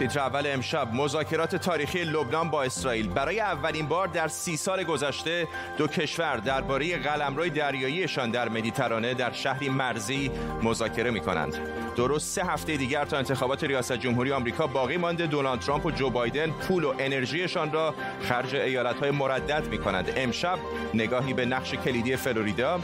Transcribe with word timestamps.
تیتر 0.00 0.20
اول 0.20 0.46
امشب 0.46 0.94
مذاکرات 0.94 1.56
تاریخی 1.56 2.04
لبنان 2.04 2.50
با 2.50 2.62
اسرائیل 2.62 3.08
برای 3.08 3.40
اولین 3.40 3.86
بار 3.86 4.06
در 4.06 4.28
سی 4.28 4.56
سال 4.56 4.84
گذشته 4.84 5.48
دو 5.78 5.86
کشور 5.86 6.36
درباره 6.36 6.98
قلمروی 6.98 7.50
دریاییشان 7.50 8.30
در 8.30 8.48
مدیترانه 8.48 9.14
در 9.14 9.32
شهری 9.32 9.68
مرزی 9.68 10.30
مذاکره 10.62 11.10
می 11.10 11.20
کنند. 11.20 11.54
درست 11.96 12.34
سه 12.34 12.44
هفته 12.44 12.76
دیگر 12.76 13.04
تا 13.04 13.18
انتخابات 13.18 13.64
ریاست 13.64 13.92
جمهوری 13.92 14.32
آمریکا 14.32 14.66
باقی 14.66 14.96
مانده 14.96 15.26
دونالد 15.26 15.60
ترامپ 15.60 15.86
و 15.86 15.90
جو 15.90 16.10
بایدن 16.10 16.50
پول 16.50 16.84
و 16.84 16.94
انرژیشان 16.98 17.72
را 17.72 17.94
خرج 18.22 18.54
ایالتهای 18.54 19.10
مردد 19.10 19.68
می 19.68 19.78
کنند. 19.78 20.12
امشب 20.16 20.58
نگاهی 20.94 21.34
به 21.34 21.46
نقش 21.46 21.74
کلیدی 21.74 22.16
فلوریدا 22.16 22.80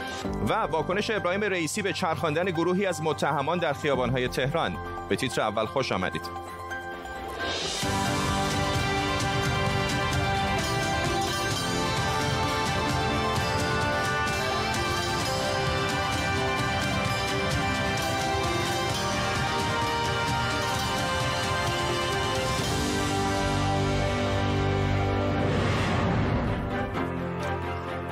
و 0.49 0.53
واکنش 0.53 1.11
ابراهیم 1.11 1.43
رئیسی 1.43 1.81
به 1.81 1.93
چرخاندن 1.93 2.45
گروهی 2.45 2.85
از 2.85 3.01
متهمان 3.01 3.57
در 3.57 3.73
خیابانهای 3.73 4.27
تهران 4.27 4.77
به 5.09 5.15
تیتر 5.15 5.41
اول 5.41 5.65
خوش 5.65 5.91
آمدید. 5.91 6.56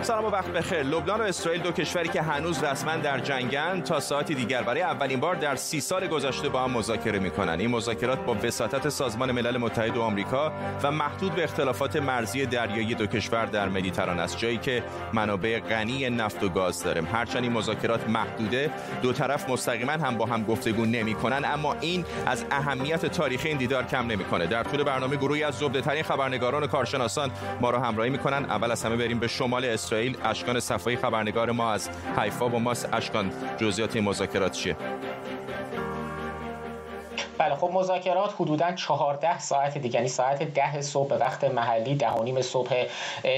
سلام 0.06 0.26
و 0.26 0.30
وقت 0.30 0.48
بخیر. 0.48 0.84
لبنان 0.84 1.22
و 1.22 1.24
اسرائیل 1.24 1.62
دو 1.62 1.72
کشوری 1.72 2.10
که 2.10 2.22
هنوز 2.22 2.64
رسما 2.64 2.96
در 2.96 3.20
جنگن 3.20 3.82
تا 3.82 4.00
ساعتی 4.00 4.36
دیگر 4.36 4.62
برای 4.62 4.82
اولین 4.82 5.20
بار 5.20 5.36
در 5.36 5.56
سی 5.56 5.82
سال 5.82 6.08
گذشته 6.08 6.50
با 6.50 6.64
هم 6.64 6.72
مذاکره 6.72 7.20
می‌کنن. 7.20 7.60
این 7.60 7.70
مذاکرات 7.70 8.20
با 8.26 8.36
وساطت 8.44 8.90
سازمان 8.90 9.32
ملل 9.32 9.58
متحد 9.58 9.98
و 9.98 10.02
آمریکا 10.02 10.52
و 10.84 10.92
محدود 10.92 11.36
به 11.36 11.44
اختلافات 11.44 11.96
مرزی 11.96 12.46
دریایی 12.46 12.96
دو 12.96 13.08
کشور 13.08 13.46
در 13.46 13.70
مدیترانه 13.70 14.22
است 14.22 14.38
جایی 14.38 14.58
که 14.58 14.84
منابع 15.14 15.60
غنی 15.60 16.10
نفت 16.10 16.44
و 16.44 16.50
گاز 16.50 16.84
داریم. 16.84 17.08
هرچند 17.14 17.44
این 17.44 17.52
مذاکرات 17.52 18.10
محدوده 18.10 18.72
دو 19.02 19.14
طرف 19.14 19.50
مستقیما 19.50 19.92
هم 19.92 20.18
با 20.18 20.26
هم 20.26 20.44
گفتگو 20.44 20.86
نمی‌کنن 20.86 21.42
اما 21.46 21.76
این 21.82 22.06
از 22.26 22.46
اهمیت 22.52 23.06
تاریخی 23.06 23.48
این 23.48 23.58
دیدار 23.58 23.84
کم 23.84 24.08
نمی‌کنه. 24.08 24.48
در 24.48 24.64
طول 24.64 24.84
برنامه 24.84 25.16
گروهی 25.16 25.44
از 25.44 25.56
زبده 25.56 25.82
ترین 25.82 26.04
خبرنگاران 26.04 26.64
و 26.64 26.68
کارشناسان 26.68 27.32
ما 27.62 27.70
را 27.70 27.80
همراهی 27.80 28.10
می‌کنن. 28.10 28.46
اول 28.46 28.72
از 28.72 28.84
همه 28.84 28.96
بریم 28.96 29.20
به 29.20 29.28
شمال 29.28 29.66
اسرائیل. 29.66 29.95
اسرائیل 29.96 30.18
اشکان 30.24 30.60
صفایی 30.60 30.98
خبرنگار 30.98 31.52
ما 31.52 31.72
از 31.72 31.90
حیفا 32.18 32.48
با 32.48 32.60
ماست. 32.60 32.90
اشکان 32.94 33.32
جزئیات 33.58 33.98
مذاکرات 33.98 34.52
چیه؟ 34.52 34.76
بله 37.38 37.56
خب 37.56 37.70
مذاکرات 37.74 38.34
حدودا 38.40 38.72
14 38.72 39.40
ساعت 39.40 39.78
دیگه 39.78 39.96
یعنی 39.96 40.08
ساعت 40.08 40.44
ده 40.44 40.82
صبح 40.82 41.10
به 41.10 41.18
وقت 41.18 41.44
محلی 41.44 41.96
ده 41.96 42.10
و 42.10 42.24
نیم 42.24 42.42
صبح 42.42 42.86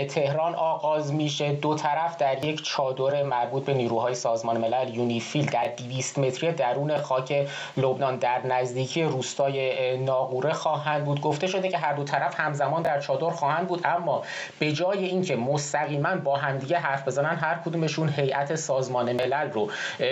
تهران 0.09 0.56
آغاز 0.56 1.14
میشه. 1.14 1.52
دو 1.52 1.76
طرف 1.76 2.18
در 2.18 2.45
یک 2.45 2.64
چادر 2.64 3.23
مربوط 3.23 3.66
به 3.66 3.73
نیروهای 3.73 4.16
سازمان 4.16 4.58
ملل 4.58 4.95
یونیفیل 4.95 5.45
در 5.45 5.68
200 5.68 6.20
متری 6.20 6.52
درون 6.52 6.98
خاک 6.98 7.48
لبنان 7.78 8.16
در 8.18 8.48
نزدیکی 8.48 9.03
روستای 9.03 9.98
ناقوره 9.98 10.53
خواهند 10.53 11.06
بود. 11.06 11.22
گفته 11.22 11.48
شده 11.48 11.70
که 11.70 11.78
هر 11.78 11.94
دو 11.94 12.03
طرف 12.03 12.40
همزمان 12.40 12.81
در 12.81 13.00
چادر 13.00 13.30
خواهند 13.30 13.68
بود. 13.68 13.81
اما 13.86 14.23
به 14.59 14.72
جای 14.72 15.06
اینکه 15.06 15.36
مستقیما 15.36 16.16
با 16.16 16.36
همدیگه 16.36 16.78
حرف 16.78 17.08
بزنن 17.08 17.36
هر 17.36 17.59
کدومشون 17.66 18.09
هیئت 18.09 18.56
سازمان 18.56 19.14
ملل 19.14 19.52
رو 19.52 19.70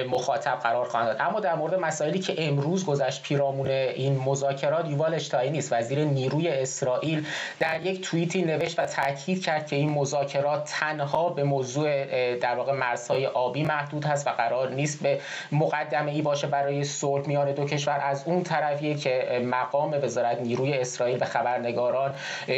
مخاطب 0.10 0.60
قرار 0.64 0.88
خواهند 0.88 1.08
داد. 1.08 1.18
اما 1.20 1.40
در 1.40 1.56
مورد 1.56 1.76
مسائلی 1.76 2.20
که 2.20 2.48
امروز 2.48 2.86
گذشت 2.86 3.22
پیرامون 3.22 3.75
این 3.76 4.20
مذاکرات 4.26 4.90
یوال 4.90 5.14
اشتاینیس 5.14 5.74
وزیر 5.74 6.00
نیروی 6.00 6.48
اسرائیل 6.48 7.26
در 7.60 7.86
یک 7.86 8.02
توییتی 8.02 8.42
نوشت 8.42 8.80
و 8.80 8.86
تاکید 8.86 9.44
کرد 9.44 9.68
که 9.68 9.76
این 9.76 9.90
مذاکرات 9.90 10.64
تنها 10.80 11.30
به 11.30 11.44
موضوع 11.44 12.36
در 12.36 12.56
واقع 12.56 12.74
مرزهای 12.74 13.26
آبی 13.26 13.64
محدود 13.64 14.06
هست 14.06 14.28
و 14.28 14.30
قرار 14.30 14.70
نیست 14.70 15.04
به 15.04 15.20
مقدمه 15.52 16.12
ای 16.12 16.22
باشه 16.22 16.48
برای 16.48 16.84
صلح 16.84 17.28
میان 17.28 17.52
دو 17.52 17.66
کشور. 17.66 18.00
از 18.04 18.24
اون 18.26 18.44
طرفیه 18.44 18.96
که 18.96 19.42
مقام 19.46 20.00
وزارت 20.04 20.42
نیروی 20.42 20.74
اسرائیل 20.74 21.18
به 21.18 21.26
خبرنگاران 21.26 22.14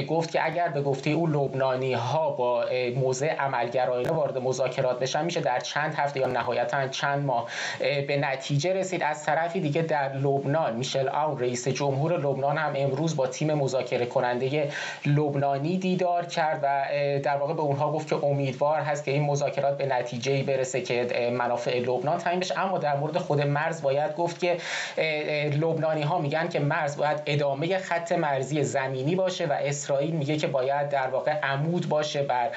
گفت 0.07 0.31
که 0.31 0.45
اگر 0.45 0.67
به 0.67 0.81
گفته 0.81 1.09
او 1.09 1.27
لبنانی 1.27 1.93
ها 1.93 2.29
با 2.29 2.65
موضع 2.95 3.35
عملگرایانه 3.35 4.11
وارد 4.11 4.37
مذاکرات 4.37 4.99
بشن 4.99 5.25
میشه 5.25 5.41
در 5.41 5.59
چند 5.59 5.93
هفته 5.93 6.19
یا 6.19 6.27
نهایتا 6.27 6.87
چند 6.87 7.25
ماه 7.25 7.47
به 7.79 8.17
نتیجه 8.21 8.73
رسید. 8.73 9.03
از 9.03 9.23
طرفی 9.23 9.59
دیگه 9.59 9.81
در 9.81 10.13
لبنان 10.13 10.75
میشل 10.75 11.06
آون 11.09 11.39
رئیس 11.39 11.67
جمهور 11.67 12.17
لبنان 12.17 12.57
هم 12.57 12.73
امروز 12.75 13.15
با 13.15 13.27
تیم 13.27 13.53
مذاکره 13.53 14.05
کننده 14.05 14.71
لبنانی 15.05 15.77
دیدار 15.77 16.25
کرد 16.25 16.59
و 16.63 16.85
در 17.23 17.37
واقع 17.37 17.53
به 17.53 17.61
اونها 17.61 17.91
گفت 17.91 18.07
که 18.07 18.25
امیدوار 18.25 18.79
هست 18.79 19.03
که 19.05 19.11
این 19.11 19.23
مذاکرات 19.23 19.77
به 19.77 19.85
نتیجه 19.85 20.43
برسه 20.43 20.81
که 20.81 21.31
منافع 21.37 21.79
لبنان 21.79 22.17
تعیین 22.17 22.39
بشه. 22.39 22.59
اما 22.59 22.77
در 22.77 22.97
مورد 22.97 23.17
خود 23.17 23.41
مرز 23.41 23.81
باید 23.81 24.15
گفت 24.15 24.39
که 24.39 24.57
لبنانی 25.49 26.01
ها 26.01 26.19
میگن 26.19 26.47
که 26.47 26.59
مرز 26.59 26.97
باید 26.97 27.21
ادامه 27.25 27.77
خط 27.77 28.11
مرزی 28.11 28.63
زمینی 28.63 29.15
باشه 29.15 29.45
و 29.45 29.53
اسرائیل 29.53 30.11
میگه 30.11 30.37
که 30.37 30.47
باید 30.47 30.89
در 30.89 31.07
واقع 31.07 31.31
عمود 31.31 31.89
باشه 31.89 32.23
بر 32.23 32.49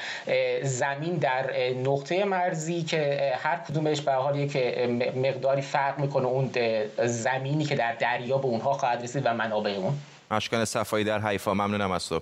زمین 0.62 1.14
در 1.14 1.50
نقطه 1.84 2.24
مرزی 2.24 2.82
که 2.82 3.32
هر 3.36 3.56
کدومش 3.56 4.00
به 4.00 4.12
حال 4.12 4.38
یک 4.38 4.56
مقداری 5.16 5.62
فرق 5.62 5.98
می‌کنه 5.98 6.26
اون 6.26 6.50
زمینی 7.04 7.64
که 7.64 7.74
در 7.74 7.92
دریا 7.92 8.38
به 8.40 8.46
اونها 8.46 8.72
خواهد 8.72 9.02
رسید 9.02 9.22
و 9.26 9.34
منابع 9.34 9.70
اون. 9.70 9.98
اشکان 10.30 10.64
صفایی 10.64 11.04
در 11.04 11.28
حیفا 11.28 11.54
ممنونم 11.54 11.90
از 11.90 12.08
تو. 12.08 12.20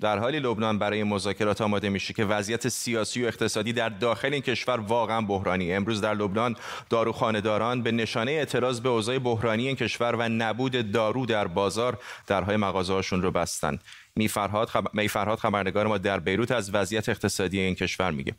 در 0.00 0.18
حالی 0.18 0.40
لبنان 0.40 0.78
برای 0.78 1.02
مذاکرات 1.02 1.60
آماده 1.60 1.88
میشه 1.88 2.14
که 2.14 2.24
وضعیت 2.24 2.68
سیاسی 2.68 3.24
و 3.24 3.26
اقتصادی 3.26 3.72
در 3.72 3.88
داخل 3.88 4.32
این 4.32 4.42
کشور 4.42 4.80
واقعا 4.80 5.20
بحرانی. 5.20 5.72
امروز 5.72 6.00
در 6.00 6.14
لبنان 6.14 6.56
داروخانهداران 6.90 7.82
به 7.82 7.92
نشانه 7.92 8.30
اعتراض 8.30 8.80
به 8.80 8.88
اوضاع 8.88 9.18
بحرانی 9.18 9.66
این 9.66 9.76
کشور 9.76 10.14
و 10.14 10.28
نبود 10.28 10.92
دارو 10.92 11.26
در 11.26 11.46
بازار 11.46 11.98
درهای 12.26 12.56
مغازه‌هاشون 12.56 13.22
رو 13.22 13.30
بستن. 13.30 13.78
میفرهاد 14.16 14.68
خب... 14.68 14.94
میفرهاد 14.94 15.38
خبرنگار 15.38 15.86
ما 15.86 15.98
در 15.98 16.20
بیروت 16.20 16.50
از 16.50 16.74
وضعیت 16.74 17.08
اقتصادی 17.08 17.60
این 17.60 17.74
کشور 17.74 18.10
میگه. 18.10 18.34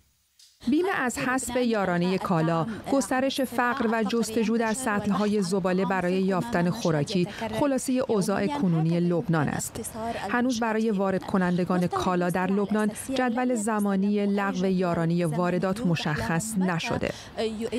بیم 0.66 0.86
از 0.96 1.18
حسب 1.18 1.58
یارانه 1.58 2.18
کالا، 2.18 2.66
گسترش 2.92 3.42
فقر 3.42 3.88
و 3.92 4.04
جستجو 4.04 4.58
در 4.58 4.74
سطلهای 4.74 5.42
زباله 5.42 5.86
برای 5.86 6.14
یافتن 6.14 6.70
خوراکی 6.70 7.28
خلاصه 7.60 7.94
اوضاع 8.08 8.48
کنونی 8.48 9.00
لبنان 9.00 9.48
است. 9.48 9.96
هنوز 10.30 10.60
برای 10.60 10.92
وارد 10.92 11.24
کنندگان 11.24 11.88
کالا 11.88 12.30
در 12.30 12.48
لبنان 12.52 12.92
جدول 13.16 13.56
زمانی 13.56 14.26
لغو 14.26 14.66
یارانه 14.66 15.26
واردات 15.26 15.86
مشخص 15.86 16.58
نشده. 16.58 17.12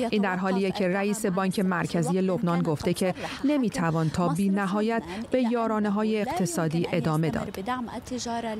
این 0.09 0.21
در 0.21 0.35
حالیه 0.35 0.71
که 0.71 0.87
رئیس 0.87 1.25
بانک 1.25 1.59
مرکزی 1.59 2.21
لبنان 2.21 2.61
گفته 2.61 2.93
که 2.93 3.13
نمی‌توان 3.43 4.09
تا 4.09 4.27
بی 4.27 4.49
نهایت 4.49 5.03
به 5.31 5.41
یارانه 5.51 5.89
های 5.89 6.21
اقتصادی 6.21 6.87
ادامه 6.91 7.29
داد. 7.29 7.59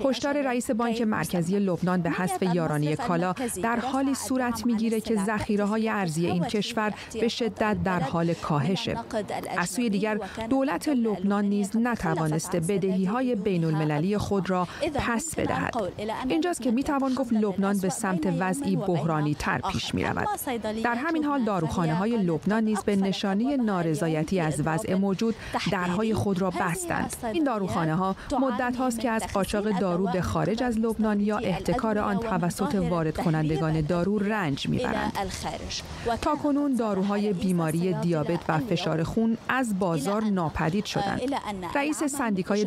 هشدار 0.05 0.41
رئیس 0.41 0.71
بانک 0.71 1.01
مرکزی 1.01 1.59
لبنان 1.59 2.01
به 2.01 2.09
حذف 2.09 2.41
یارانه 2.41 2.95
کالا 2.95 3.33
در 3.63 3.79
حال 3.79 4.08
صورت 4.13 4.65
می‌گیره 4.65 5.01
که 5.01 5.15
ذخیره 5.15 5.65
های 5.65 5.89
ارزی 5.89 6.25
این 6.27 6.43
کشور 6.43 6.93
به 7.13 7.27
شدت 7.27 7.77
در 7.83 7.99
حال 7.99 8.33
کاهشه. 8.33 8.95
از 9.57 9.69
سوی 9.69 9.89
دیگر 9.89 10.19
دولت 10.49 10.89
لبنان 10.89 11.45
نیز 11.45 11.77
نتوانسته 11.77 12.59
بدهی 12.59 13.05
های 13.05 13.35
بین 13.35 13.65
المللی 13.65 14.17
خود 14.17 14.49
را 14.49 14.67
پس 14.95 15.35
بدهد. 15.35 15.73
اینجاست 16.27 16.61
که 16.61 16.71
می‌توان 16.71 17.13
گفت 17.13 17.33
لبنان 17.33 17.77
به 17.77 17.89
سمت 17.89 18.33
وضعی 18.39 18.75
بحرانی 18.75 19.33
تر 19.33 19.61
پیش 19.71 19.95
می 19.95 20.03
رود. 20.03 20.27
در 20.83 20.95
همین 20.95 21.23
حال 21.23 21.43
داروخانه 21.43 21.95
های 21.95 22.17
لبنان 22.17 22.63
نیز 22.63 22.83
به 22.83 22.95
نشانی 22.95 23.57
نارضایتی 23.57 24.39
از 24.39 24.61
وضع 24.65 24.95
موجود 24.95 25.35
درهای 25.71 26.13
خود 26.13 26.41
را 26.41 26.49
بستند. 26.49 27.15
این 27.33 27.43
داروخانه 27.43 27.95
ها 27.95 28.15
مدت 28.39 28.75
هاست 28.75 28.99
که 28.99 29.09
از 29.09 29.23
قاچاق 29.33 29.79
دارو 29.79 30.05
به 30.13 30.21
خارج 30.21 30.63
از 30.63 30.77
لبنان 30.77 31.19
یا 31.19 31.37
احتکار 31.37 31.97
آن 31.97 32.17
توسط 32.17 32.75
وارد 32.75 33.17
کنندگان 33.17 33.81
دارو 33.81 33.98
دارو 33.99 34.19
رنج 34.19 34.67
می‌برند. 34.69 35.13
تا 36.21 36.35
کنون 36.35 36.75
داروهای 36.75 37.33
بیماری 37.33 37.93
دیابت 37.93 38.39
و 38.47 38.57
فشار 38.59 39.03
خون 39.03 39.37
از 39.49 39.79
بازار 39.79 40.23
ناپدید 40.23 40.85
شدند. 40.85 41.21
رئیس 41.75 42.03
سندیکای 42.03 42.65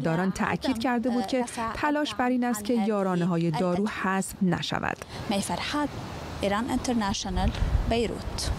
داران 0.00 0.32
تأکید 0.32 0.78
کرده 0.78 1.10
بود 1.10 1.26
که 1.26 1.44
تلاش 1.74 2.14
بر 2.14 2.28
این 2.28 2.44
است 2.44 2.64
که 2.64 2.74
یارانه 2.86 3.24
های 3.24 3.50
دارو 3.50 3.88
حذف 3.88 4.34
نشود. 4.42 4.96
ایران 6.42 6.70
اینترنشنال 6.70 7.50
بیروت. 7.90 8.50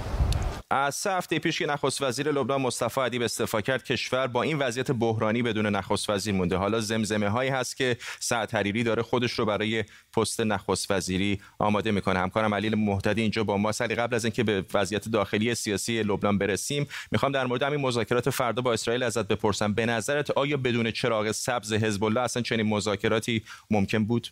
از 0.76 0.96
سه 0.96 1.12
هفته 1.12 1.40
پیش 1.40 1.60
که 1.60 1.66
نخست 1.66 2.02
وزیر 2.02 2.32
لبنان 2.32 2.62
مصطفی 2.62 3.02
ادیب 3.02 3.22
استعفا 3.22 3.62
کرد 3.62 3.84
کشور 3.84 4.28
با 4.28 4.42
این 4.42 4.60
وضعیت 4.60 4.92
بحرانی 4.92 5.42
بدون 5.42 5.66
نخست 5.66 6.10
وزیر 6.10 6.34
مونده. 6.34 6.56
حالا 6.56 6.80
زمزمه 6.80 7.30
هایی 7.30 7.50
هست 7.50 7.78
که 7.78 7.98
سعد 8.20 8.52
حریری 8.52 8.84
داره 8.84 9.04
خودش 9.04 9.32
رو 9.32 9.46
برای 9.46 9.84
پست 10.18 10.40
نخست 10.42 10.92
وزیری 10.92 11.42
آماده 11.60 11.92
می‌کنه. 11.92 12.20
همکارم 12.20 12.56
علیل 12.56 12.76
مهددی 12.76 13.22
اینجا 13.22 13.44
با 13.44 13.58
ما. 13.58 13.72
سالی 13.72 13.96
قبل 13.96 14.16
از 14.16 14.26
اینکه 14.26 14.44
به 14.44 14.66
وضعیت 14.74 15.10
داخلی 15.10 15.56
سیاسی 15.56 16.04
لبنان 16.04 16.38
برسیم 16.38 16.88
می‌خوام 17.12 17.32
در 17.32 17.46
مورد 17.46 17.64
همین 17.64 17.82
مذاکرات 17.82 18.30
فردا 18.30 18.62
با 18.62 18.74
اسرائیل 18.74 19.04
ازت 19.04 19.28
بپرسم. 19.28 19.74
به 19.74 19.86
نظرت 19.86 20.32
آیا 20.32 20.58
بدون 20.58 20.92
چراغ 20.92 21.32
سبز 21.32 21.74
حزب 21.74 22.04
الله 22.04 22.22
اصلا 22.22 22.44
چنین 22.44 22.66
مذاکراتی 22.66 23.44
ممکن 23.72 24.06
بود؟ 24.06 24.28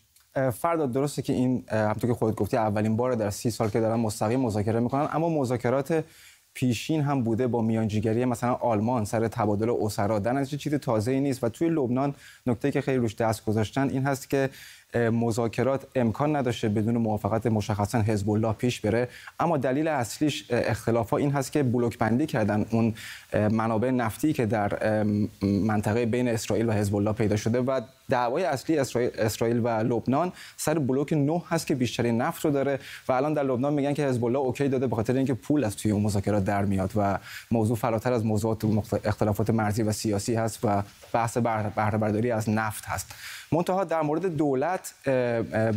فردا 0.52 0.86
درسته 0.86 1.22
که 1.22 1.32
این 1.32 1.64
همونطور 1.70 2.10
که 2.10 2.16
خودت 2.16 2.36
گفتی 2.36 2.56
اولین 2.56 2.96
بار 2.96 3.14
در 3.14 3.30
سی 3.30 3.50
سال 3.50 3.68
که 3.68 3.80
دارن 3.80 4.00
مستقیم 4.00 4.40
مذاکره 4.40 4.80
می‌کنن 4.80 5.08
اما 5.12 5.28
مذاکرات 5.28 6.04
پیشین 6.54 7.00
هم 7.00 7.22
بوده 7.22 7.46
با 7.46 7.62
میانجیگری 7.62 8.24
مثلا 8.24 8.52
آلمان 8.52 9.04
سر 9.04 9.28
تبادل 9.28 9.70
اسرا 9.80 10.18
در 10.18 10.44
چیز 10.44 10.74
تازه 10.74 11.10
ای 11.10 11.20
نیست 11.20 11.44
و 11.44 11.48
توی 11.48 11.68
لبنان 11.68 12.14
نکته 12.46 12.70
که 12.70 12.80
خیلی 12.80 12.98
روش 12.98 13.14
دست 13.14 13.44
گذاشتن 13.44 13.88
این 13.88 14.02
هست 14.06 14.30
که 14.30 14.50
مذاکرات 14.94 15.86
امکان 15.94 16.36
نداشته 16.36 16.68
بدون 16.68 16.96
موافقت 16.96 17.46
مشخصا 17.46 17.98
حزب 17.98 18.30
الله 18.30 18.52
پیش 18.52 18.80
بره. 18.80 19.08
اما 19.40 19.56
دلیل 19.56 19.88
اصلیش 19.88 20.46
اختلاف 20.50 21.12
این 21.14 21.30
هست 21.30 21.52
که 21.52 21.62
بلوک 21.62 21.98
بندی 21.98 22.26
کردن 22.26 22.66
اون 22.70 22.94
منابع 23.34 23.90
نفتی 23.90 24.32
که 24.32 24.46
در 24.46 25.02
منطقه 25.42 26.06
بین 26.06 26.28
اسرائیل 26.28 26.68
و 26.68 26.72
حزب 26.72 26.96
الله 26.96 27.12
پیدا 27.12 27.36
شده 27.36 27.60
و 27.60 27.80
دعوای 28.08 28.44
اصلی 28.44 28.78
اسرائیل 29.18 29.60
و 29.64 29.68
لبنان 29.68 30.32
سر 30.56 30.78
بلوک 30.78 31.12
9 31.12 31.42
هست 31.48 31.66
که 31.66 31.74
بیشترین 31.74 32.20
نفت 32.20 32.44
رو 32.44 32.50
داره 32.50 32.78
و 33.08 33.12
الان 33.12 33.34
در 33.34 33.42
لبنان 33.42 33.72
میگن 33.72 33.94
که 33.94 34.06
حزب 34.06 34.24
الله 34.24 34.38
اوکی 34.38 34.68
داده 34.68 34.86
به 34.86 34.96
خاطر 34.96 35.14
اینکه 35.14 35.34
پول 35.34 35.64
از 35.64 35.76
توی 35.76 35.90
اون 35.90 36.02
مذاکرات 36.02 36.44
در 36.44 36.64
میاد 36.64 36.92
و 36.96 37.18
موضوع 37.50 37.76
فراتر 37.76 38.12
از 38.12 38.24
موضوعات 38.24 38.64
اختلافات 39.04 39.50
مرزی 39.50 39.82
و 39.82 39.92
سیاسی 39.92 40.34
هست 40.34 40.58
و 40.64 40.82
بحث 41.12 41.36
بهره 41.76 41.98
برداری 41.98 42.30
از 42.30 42.48
نفت 42.48 42.84
هست. 42.84 43.14
منتها 43.52 43.84
در 43.84 44.02
مورد 44.02 44.36
دولت 44.36 44.81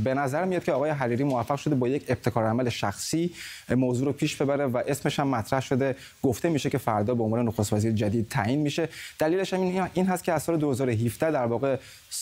به 0.04 0.14
نظر 0.14 0.46
میاد 0.46 0.64
که 0.64 0.72
آقای 0.72 0.90
حریری 0.90 1.24
موفق 1.24 1.56
شده 1.56 1.76
با 1.76 1.88
یک 1.88 2.06
ابتکار 2.08 2.46
عمل 2.46 2.70
شخصی 2.70 3.32
موضوع 3.70 4.06
رو 4.06 4.14
پیش 4.14 4.36
ببره 4.36 4.66
و 4.66 4.82
اسمش 4.88 5.20
هم 5.20 5.28
مطرح 5.28 5.60
شده. 5.60 5.96
گفته 6.24 6.50
میشه 6.50 6.70
که 6.70 6.78
فردا 6.78 7.16
به 7.16 7.24
عنوان 7.24 7.46
نخست 7.46 7.74
وزیر 7.74 7.92
جدید 7.92 8.30
تعیین 8.30 8.62
میشه. 8.62 8.90
دلیلش 9.20 9.54
هم 9.54 9.90
این 9.94 10.06
هست 10.06 10.24
که 10.24 10.34
از 10.34 10.44
سال 10.44 10.58
2017 10.58 11.32
در 11.32 11.46
واقع 11.46 11.78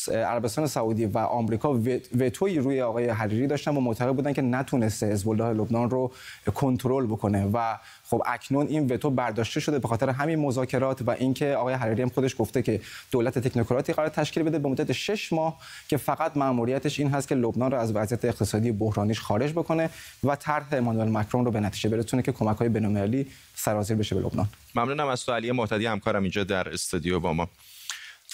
عربستان 0.08 0.68
سعودی 0.68 1.06
و 1.06 1.18
آمریکا 1.18 1.74
وتوی 2.20 2.60
روی 2.60 2.82
آقای 2.82 3.10
حریری 3.10 3.48
داشتن 3.48 3.78
و 3.78 3.80
معتقد 3.80 4.16
بودن 4.16 4.34
که 4.34 4.42
نتونسته 4.42 5.12
حزب 5.12 5.30
لبنان 5.30 5.90
رو 5.90 6.12
کنترل 6.54 7.06
بکنه 7.06 7.50
و 7.54 7.76
خب 8.14 8.24
اکنون 8.26 8.68
این 8.68 8.88
وتو 8.88 9.10
برداشته 9.10 9.60
شده 9.60 9.80
به 9.80 9.88
خاطر 9.88 10.10
همین 10.10 10.40
مذاکرات 10.40 11.02
و 11.02 11.10
اینکه 11.12 11.56
آقای 11.56 11.74
حریری 11.74 12.02
هم 12.02 12.10
خودش 12.10 12.36
گفته 12.40 12.62
که 12.62 12.82
دولت 13.12 13.40
تکنوکراتی 13.40 13.94
قرار 13.94 14.10
تشکیل 14.10 14.44
بده 14.44 14.60
به 14.60 14.70
مدت 14.70 14.92
6 14.92 15.34
ماه 15.34 15.60
که 15.88 15.98
فقط 15.98 16.38
مأموریتش 16.38 17.00
این 17.00 17.10
هست 17.10 17.28
که 17.28 17.36
لبنان 17.36 17.72
رو 17.72 17.78
از 17.78 17.96
وضعیت 17.96 18.26
اقتصادی 18.26 18.72
بحرانیش 18.72 19.20
خارج 19.20 19.52
بکنه 19.52 19.90
و 20.24 20.36
طرح 20.36 20.66
امانوئل 20.72 21.10
مکرون 21.10 21.46
رو 21.46 21.52
به 21.52 21.60
نتیجه 21.60 21.90
برسونه 21.90 22.24
که 22.24 22.32
کمک‌های 22.32 22.70
بین‌المللی 22.70 23.28
سرازیر 23.56 23.98
بشه 23.98 24.16
به 24.16 24.22
لبنان. 24.22 24.48
ممنونم 24.76 25.08
از 25.08 25.26
تو 25.26 25.32
علی 25.32 25.52
معتدی 25.52 25.86
همکارم 25.86 26.22
اینجا 26.22 26.44
در 26.44 26.70
استودیو 26.70 27.20
با 27.20 27.34
ما. 27.34 27.50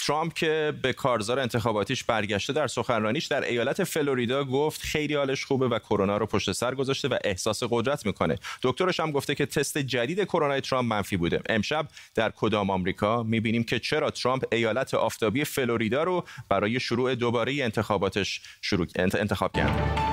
ترامپ 0.09 0.33
که 0.33 0.73
به 0.81 0.93
کارزار 0.93 1.39
انتخاباتیش 1.39 2.03
برگشته 2.03 2.53
در 2.53 2.67
سخنرانیش 2.67 3.25
در 3.25 3.43
ایالت 3.43 3.83
فلوریدا 3.83 4.43
گفت 4.43 4.81
خیلی 4.81 5.13
حالش 5.15 5.45
خوبه 5.45 5.67
و 5.67 5.79
کرونا 5.79 6.17
رو 6.17 6.25
پشت 6.25 6.51
سر 6.51 6.75
گذاشته 6.75 7.07
و 7.07 7.17
احساس 7.23 7.63
قدرت 7.69 8.05
می‌کنه. 8.05 8.35
دکترش 8.63 8.99
هم 8.99 9.11
گفته 9.11 9.35
که 9.35 9.45
تست 9.45 9.77
جدید 9.77 10.23
کرونا 10.23 10.59
ترامپ 10.59 10.93
منفی 10.93 11.17
بوده. 11.17 11.41
امشب 11.49 11.87
در 12.15 12.31
کدام 12.35 12.69
آمریکا 12.69 13.23
می‌بینیم 13.23 13.63
که 13.63 13.79
چرا 13.79 14.11
ترامپ 14.11 14.43
ایالت 14.51 14.93
آفتابی 14.93 15.43
فلوریدا 15.43 16.03
رو 16.03 16.25
برای 16.49 16.79
شروع 16.79 17.15
دوباره 17.15 17.63
انتخاباتش 17.63 18.41
شروع 18.61 18.87
انتخاب 18.95 19.51
کرد. 19.51 20.08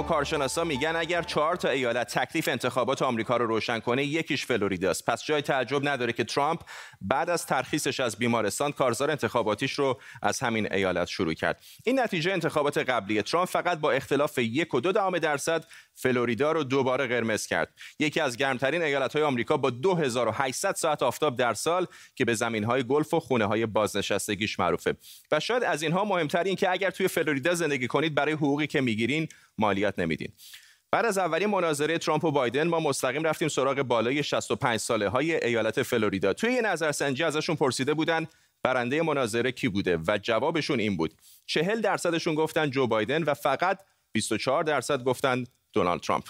و 0.00 0.02
کارشناسا 0.02 0.64
میگن 0.64 0.96
اگر 0.96 1.22
چهار 1.22 1.56
تا 1.56 1.68
ایالت 1.68 2.18
تکلیف 2.18 2.48
انتخابات 2.48 3.02
آمریکا 3.02 3.36
رو 3.36 3.46
روشن 3.46 3.80
کنه 3.80 4.04
یکیش 4.04 4.46
فلوریداست. 4.46 5.10
پس 5.10 5.24
جای 5.24 5.42
تعجب 5.42 5.88
نداره 5.88 6.12
که 6.12 6.24
ترامپ 6.24 6.60
بعد 7.00 7.30
از 7.30 7.46
ترخیصش 7.46 8.00
از 8.00 8.16
بیمارستان 8.16 8.72
کارزار 8.72 9.10
انتخاباتیش 9.10 9.72
رو 9.72 10.00
از 10.22 10.40
همین 10.40 10.72
ایالت 10.72 11.08
شروع 11.08 11.34
کرد. 11.34 11.62
این 11.84 12.00
نتیجه 12.00 12.32
انتخابات 12.32 12.78
قبلی 12.78 13.22
ترامپ 13.22 13.48
فقط 13.48 13.78
با 13.78 13.92
اختلاف 13.92 14.38
یک 14.38 14.74
و 14.74 14.80
دو 14.80 14.92
دهم 14.92 15.18
درصد 15.18 15.64
فلوریدا 16.00 16.52
رو 16.52 16.64
دوباره 16.64 17.06
قرمز 17.06 17.46
کرد. 17.46 17.74
یکی 17.98 18.20
از 18.20 18.36
گرمترین 18.36 18.82
ایالت 18.82 19.12
های 19.12 19.22
آمریکا 19.22 19.56
با 19.56 19.70
2800 19.70 20.74
ساعت 20.74 21.02
آفتاب 21.02 21.36
در 21.36 21.54
سال 21.54 21.86
که 22.14 22.24
به 22.24 22.34
زمین 22.34 22.64
های 22.64 22.82
گلف 22.82 23.14
و 23.14 23.20
خونه 23.20 23.44
های 23.44 23.66
بازنشستگیش 23.66 24.58
معروفه. 24.58 24.94
و 25.32 25.40
شاید 25.40 25.62
از 25.62 25.82
اینها 25.82 26.04
مهمتر 26.04 26.44
این 26.44 26.56
که 26.56 26.70
اگر 26.70 26.90
توی 26.90 27.08
فلوریدا 27.08 27.54
زندگی 27.54 27.86
کنید 27.86 28.14
برای 28.14 28.32
حقوقی 28.32 28.66
که 28.66 28.80
می‌گیرین 28.80 29.28
مالیات 29.58 29.98
نمیدین. 29.98 30.32
بعد 30.92 31.04
از 31.04 31.18
اولین 31.18 31.48
مناظره 31.50 31.98
ترامپ 31.98 32.24
و 32.24 32.30
بایدن 32.30 32.68
ما 32.68 32.80
مستقیم 32.80 33.22
رفتیم 33.22 33.48
سراغ 33.48 33.82
بالای 33.82 34.22
65 34.22 34.80
ساله 34.80 35.08
های 35.08 35.44
ایالت 35.44 35.82
فلوریدا. 35.82 36.32
توی 36.32 36.52
یه 36.52 36.62
نظرسنجی 36.62 37.24
ازشون 37.24 37.56
پرسیده 37.56 37.94
بودن 37.94 38.26
برنده 38.62 39.02
مناظره 39.02 39.52
کی 39.52 39.68
بوده 39.68 39.96
و 39.96 40.18
جوابشون 40.22 40.80
این 40.80 40.96
بود. 40.96 41.14
40 41.46 41.80
درصدشون 41.80 42.34
گفتن 42.34 42.70
جو 42.70 42.86
بایدن 42.86 43.22
و 43.22 43.34
فقط 43.34 43.78
24 44.12 44.64
درصد 44.64 45.04
گفتن 45.04 45.44
دونالد 45.72 46.00
ترامپ. 46.00 46.24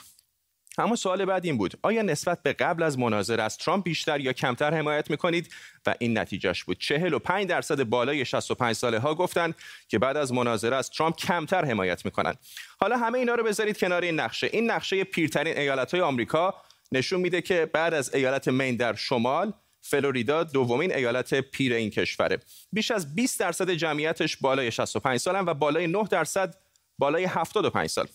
اما 0.78 0.96
سوال 0.96 1.25
بعد 1.25 1.44
این 1.44 1.58
بود 1.58 1.78
آیا 1.82 2.02
نسبت 2.02 2.42
به 2.42 2.52
قبل 2.52 2.82
از 2.82 2.98
مناظره 2.98 3.42
از 3.42 3.58
ترامپ 3.58 3.84
بیشتر 3.84 4.20
یا 4.20 4.32
کمتر 4.32 4.75
حمایت 4.75 5.10
می‌کنید؟ 5.10 5.52
و 5.87 5.94
این 5.98 6.19
نتیجهش 6.19 6.64
بود. 6.64 6.78
45 6.78 7.48
درصد 7.48 7.82
بالای 7.82 8.25
65 8.25 8.76
ساله 8.76 8.98
ها 8.98 9.14
گفتند 9.14 9.54
که 9.88 9.98
بعد 9.98 10.16
از 10.16 10.32
مناظره 10.32 10.76
از 10.76 10.90
ترامپ 10.90 11.16
کمتر 11.16 11.64
حمایت 11.64 12.04
می‌کنند. 12.04 12.38
حالا 12.81 12.96
همه 12.96 13.19
اینا 13.19 13.34
رو 13.34 13.44
بذارید 13.44 13.78
کنار 13.78 14.02
این 14.02 14.20
نقشه. 14.20 14.50
این 14.52 14.70
نقشه 14.70 15.04
پیرترین 15.04 15.58
ایالت 15.58 15.94
های 15.94 16.00
آمریکا 16.00 16.54
نشون 16.93 17.20
میده 17.20 17.43
که 17.43 17.70
بعد 17.72 17.94
از 17.94 18.14
ایالت 18.14 18.48
مین 18.48 18.76
در 18.76 18.94
شمال 18.94 19.52
فلوریدا 19.81 20.44
دومین 20.44 20.94
ایالت 20.94 21.34
پیر 21.34 21.72
این 21.72 21.90
کشوره. 21.90 22.38
بیش 22.72 22.90
از 22.90 23.14
20 23.14 23.40
درصد 23.40 23.70
جمعیتش 23.70 24.36
بالای 24.36 24.72
65 24.72 25.20
سالن 25.20 25.44
و 25.44 25.54
بالای 25.54 25.86
9 25.86 26.04
درصد 26.10 26.54
بالای 26.98 27.25
75 27.25 27.90
سال. 27.90 28.06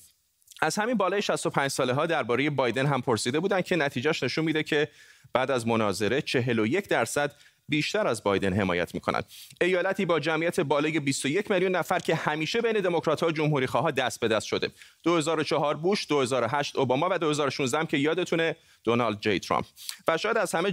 از 0.62 0.76
همین 0.76 0.98
بالای 0.98 1.22
65 1.22 1.72
ساله 1.72 1.94
ها 1.94 2.06
درباره 2.06 2.50
بایدن 2.50 2.86
هم 2.86 3.02
پرسیده 3.02 3.40
بودن 3.40 3.62
که 3.62 3.76
نتیجهش 3.76 4.24
نشون 4.24 4.46
میده 4.46 4.64
که 4.64 4.88
بعد 5.34 5.52
از 5.52 5.68
مناظره 5.68 6.22
41 6.22 6.88
درصد 6.88 7.32
بیشتر 7.70 8.08
از 8.08 8.24
بایدن 8.24 8.54
حمایت 8.54 8.94
می‌کنند 8.94 9.26
ایالتی 9.62 10.06
با 10.06 10.20
جمعیت 10.20 10.60
بالای 10.60 11.00
21 11.00 11.52
میلیون 11.52 11.76
نفر 11.76 12.00
که 12.00 12.16
همیشه 12.16 12.62
بین 12.62 12.74
دموکرات 12.74 13.22
ها 13.22 13.28
و 13.28 13.32
جمهوری 13.32 13.68
خواه 13.68 13.92
دست 13.92 14.20
به 14.20 14.28
دست 14.28 14.48
شده. 14.48 14.72
2004 15.04 15.78
بوش 15.78 16.08
2008 16.10 16.76
اوباما 16.76 17.08
و 17.12 17.18
2016 17.20 17.80
هم 17.80 17.86
که 17.86 17.98
یادتونه 17.98 18.56
دونالد 18.84 19.20
جی 19.20 19.40
ترامپ. 19.40 19.66
و 20.08 20.18
شاید 20.18 20.38
از 20.38 20.56
همه 20.56 20.72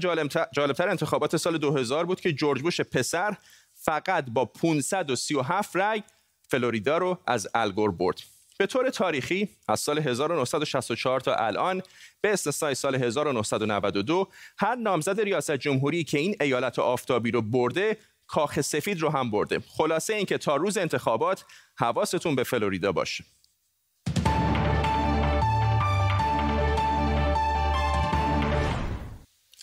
جالبتر 0.53 0.89
انتخابات 0.89 1.37
سال 1.37 1.59
2000 1.59 2.05
بود 2.05 2.21
که 2.21 2.33
جورج 2.33 2.63
بوش 2.63 2.81
پسر 2.81 3.37
فقط 3.75 4.25
با 4.31 4.45
537 4.45 5.77
رای 5.77 6.03
فلوریدا 6.49 6.99
رو 6.99 7.19
از 7.27 7.49
الگور 7.55 7.91
برد. 7.91 8.32
به 8.63 8.67
طور 8.67 8.91
تاریخی 8.91 9.49
از 9.69 9.81
سال 9.81 9.99
1964 9.99 11.21
تا 11.21 11.35
الان 11.35 11.83
به 12.21 12.33
استثنای 12.33 12.75
سال 12.75 12.95
1992 12.95 14.29
هر 14.59 14.75
نامزد 14.75 15.21
ریاست 15.21 15.57
جمهوری 15.57 16.05
که 16.05 16.19
این 16.19 16.37
ایالت 16.41 16.79
آفتابی 16.79 17.31
رو 17.31 17.43
برده 17.43 17.97
کاخ 18.27 18.61
سفید 18.61 19.01
رو 19.01 19.11
هم 19.11 19.31
برده. 19.31 19.61
خلاصه 19.69 20.15
اینکه 20.15 20.39
تا 20.39 20.57
روز 20.57 20.79
انتخابات 20.79 21.45
حواستون 21.79 22.35
به 22.35 22.43
فلوریدا 22.43 22.93
باشه. 22.93 23.25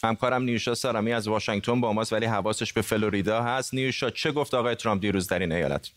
همکارم 0.03 0.43
نیوشا 0.43 0.75
سرامی 0.75 1.13
از 1.13 1.27
واشنگتن 1.27 1.81
با 1.81 1.93
ماست 1.93 2.13
ولی 2.13 2.25
حواسش 2.25 2.73
به 2.73 2.81
فلوریدا 2.81 3.43
هست. 3.43 3.73
نیوشا 3.73 4.09
چه 4.09 4.31
گفت 4.31 4.53
آقای 4.53 4.75
ترامپ 4.75 5.01
دیروز 5.01 5.27
در 5.27 5.39
این 5.39 5.51
ایالت؟ 5.51 5.89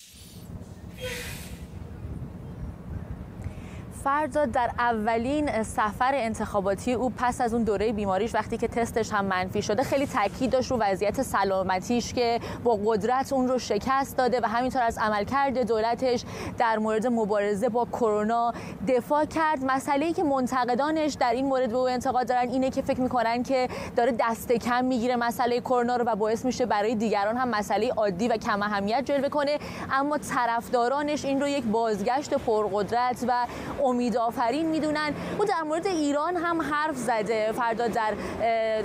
فرزاد 4.04 4.50
در 4.50 4.70
اولین 4.78 5.62
سفر 5.62 6.14
انتخاباتی 6.14 6.92
او 6.92 7.12
پس 7.18 7.40
از 7.40 7.54
اون 7.54 7.62
دوره 7.62 7.92
بیماریش 7.92 8.34
وقتی 8.34 8.58
که 8.58 8.68
تستش 8.68 9.12
هم 9.12 9.24
منفی 9.24 9.62
شده 9.62 9.82
خیلی 9.82 10.06
تاکید 10.06 10.50
داشت 10.50 10.70
رو 10.70 10.76
وضعیت 10.80 11.22
سلامتیش 11.22 12.14
که 12.14 12.40
با 12.64 12.78
قدرت 12.84 13.32
اون 13.32 13.48
رو 13.48 13.58
شکست 13.58 14.16
داده 14.16 14.40
و 14.40 14.46
همینطور 14.46 14.82
از 14.82 14.98
عملکرد 14.98 15.66
دولتش 15.66 16.24
در 16.58 16.78
مورد 16.78 17.06
مبارزه 17.06 17.68
با 17.68 17.84
کرونا 17.84 18.52
دفاع 18.88 19.24
کرد. 19.24 19.64
مسئله 19.64 20.12
که 20.12 20.22
منتقدانش 20.22 21.12
در 21.12 21.32
این 21.32 21.46
مورد 21.46 21.70
به 21.70 21.76
او 21.76 21.88
انتقاد 21.88 22.28
دارن 22.28 22.48
اینه 22.48 22.70
که 22.70 22.82
فکر 22.82 23.00
می‌کنن 23.00 23.42
که 23.42 23.68
داره 23.96 24.12
دست 24.20 24.52
کم 24.52 24.84
می‌گیره 24.84 25.16
مسئله 25.16 25.60
کرونا 25.60 25.96
رو 25.96 26.04
و 26.04 26.16
باعث 26.16 26.44
میشه 26.44 26.66
برای 26.66 26.94
دیگران 26.94 27.36
هم 27.36 27.48
مسئله 27.48 27.90
عادی 27.96 28.28
و 28.28 28.36
کم 28.36 28.62
اهمیت 28.62 29.04
جلوه 29.04 29.28
کنه. 29.28 29.58
اما 29.92 30.18
طرفدارانش 30.18 31.24
این 31.24 31.40
رو 31.40 31.48
یک 31.48 31.64
بازگشت 31.64 32.34
پرقدرت 32.34 33.24
و 33.28 33.46
امیدآفرین 33.92 34.66
می‌دونن. 34.66 35.14
او 35.38 35.44
در 35.44 35.62
مورد 35.62 35.86
ایران 35.86 36.36
هم 36.36 36.62
حرف 36.62 36.96
زده. 36.96 37.52
فردا 37.52 37.88
در 37.88 38.14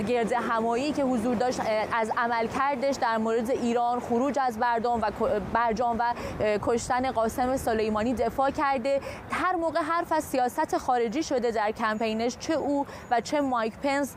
گرد 0.08 0.32
همایی 0.32 0.92
که 0.92 1.02
حضور 1.02 1.34
داشت 1.34 1.60
از 1.92 2.10
عملکردش 2.16 2.94
در 2.94 3.16
مورد 3.16 3.50
ایران 3.50 4.00
خروج 4.00 4.38
از 4.42 4.58
بردام 4.58 5.00
و 5.00 5.10
برجام 5.52 5.96
و 5.98 6.14
کشتن 6.62 7.10
قاسم 7.10 7.56
سلیمانی 7.56 8.14
دفاع 8.14 8.50
کرده. 8.50 9.00
هر 9.30 9.56
موقع 9.56 9.80
حرف 9.80 10.12
از 10.12 10.24
سیاست 10.24 10.76
خارجی 10.78 11.22
شده 11.22 11.50
در 11.50 11.70
کمپینش 11.70 12.36
چه 12.38 12.54
او 12.54 12.86
و 13.10 13.20
چه 13.20 13.40
مایک 13.40 13.72
پنس 13.82 14.14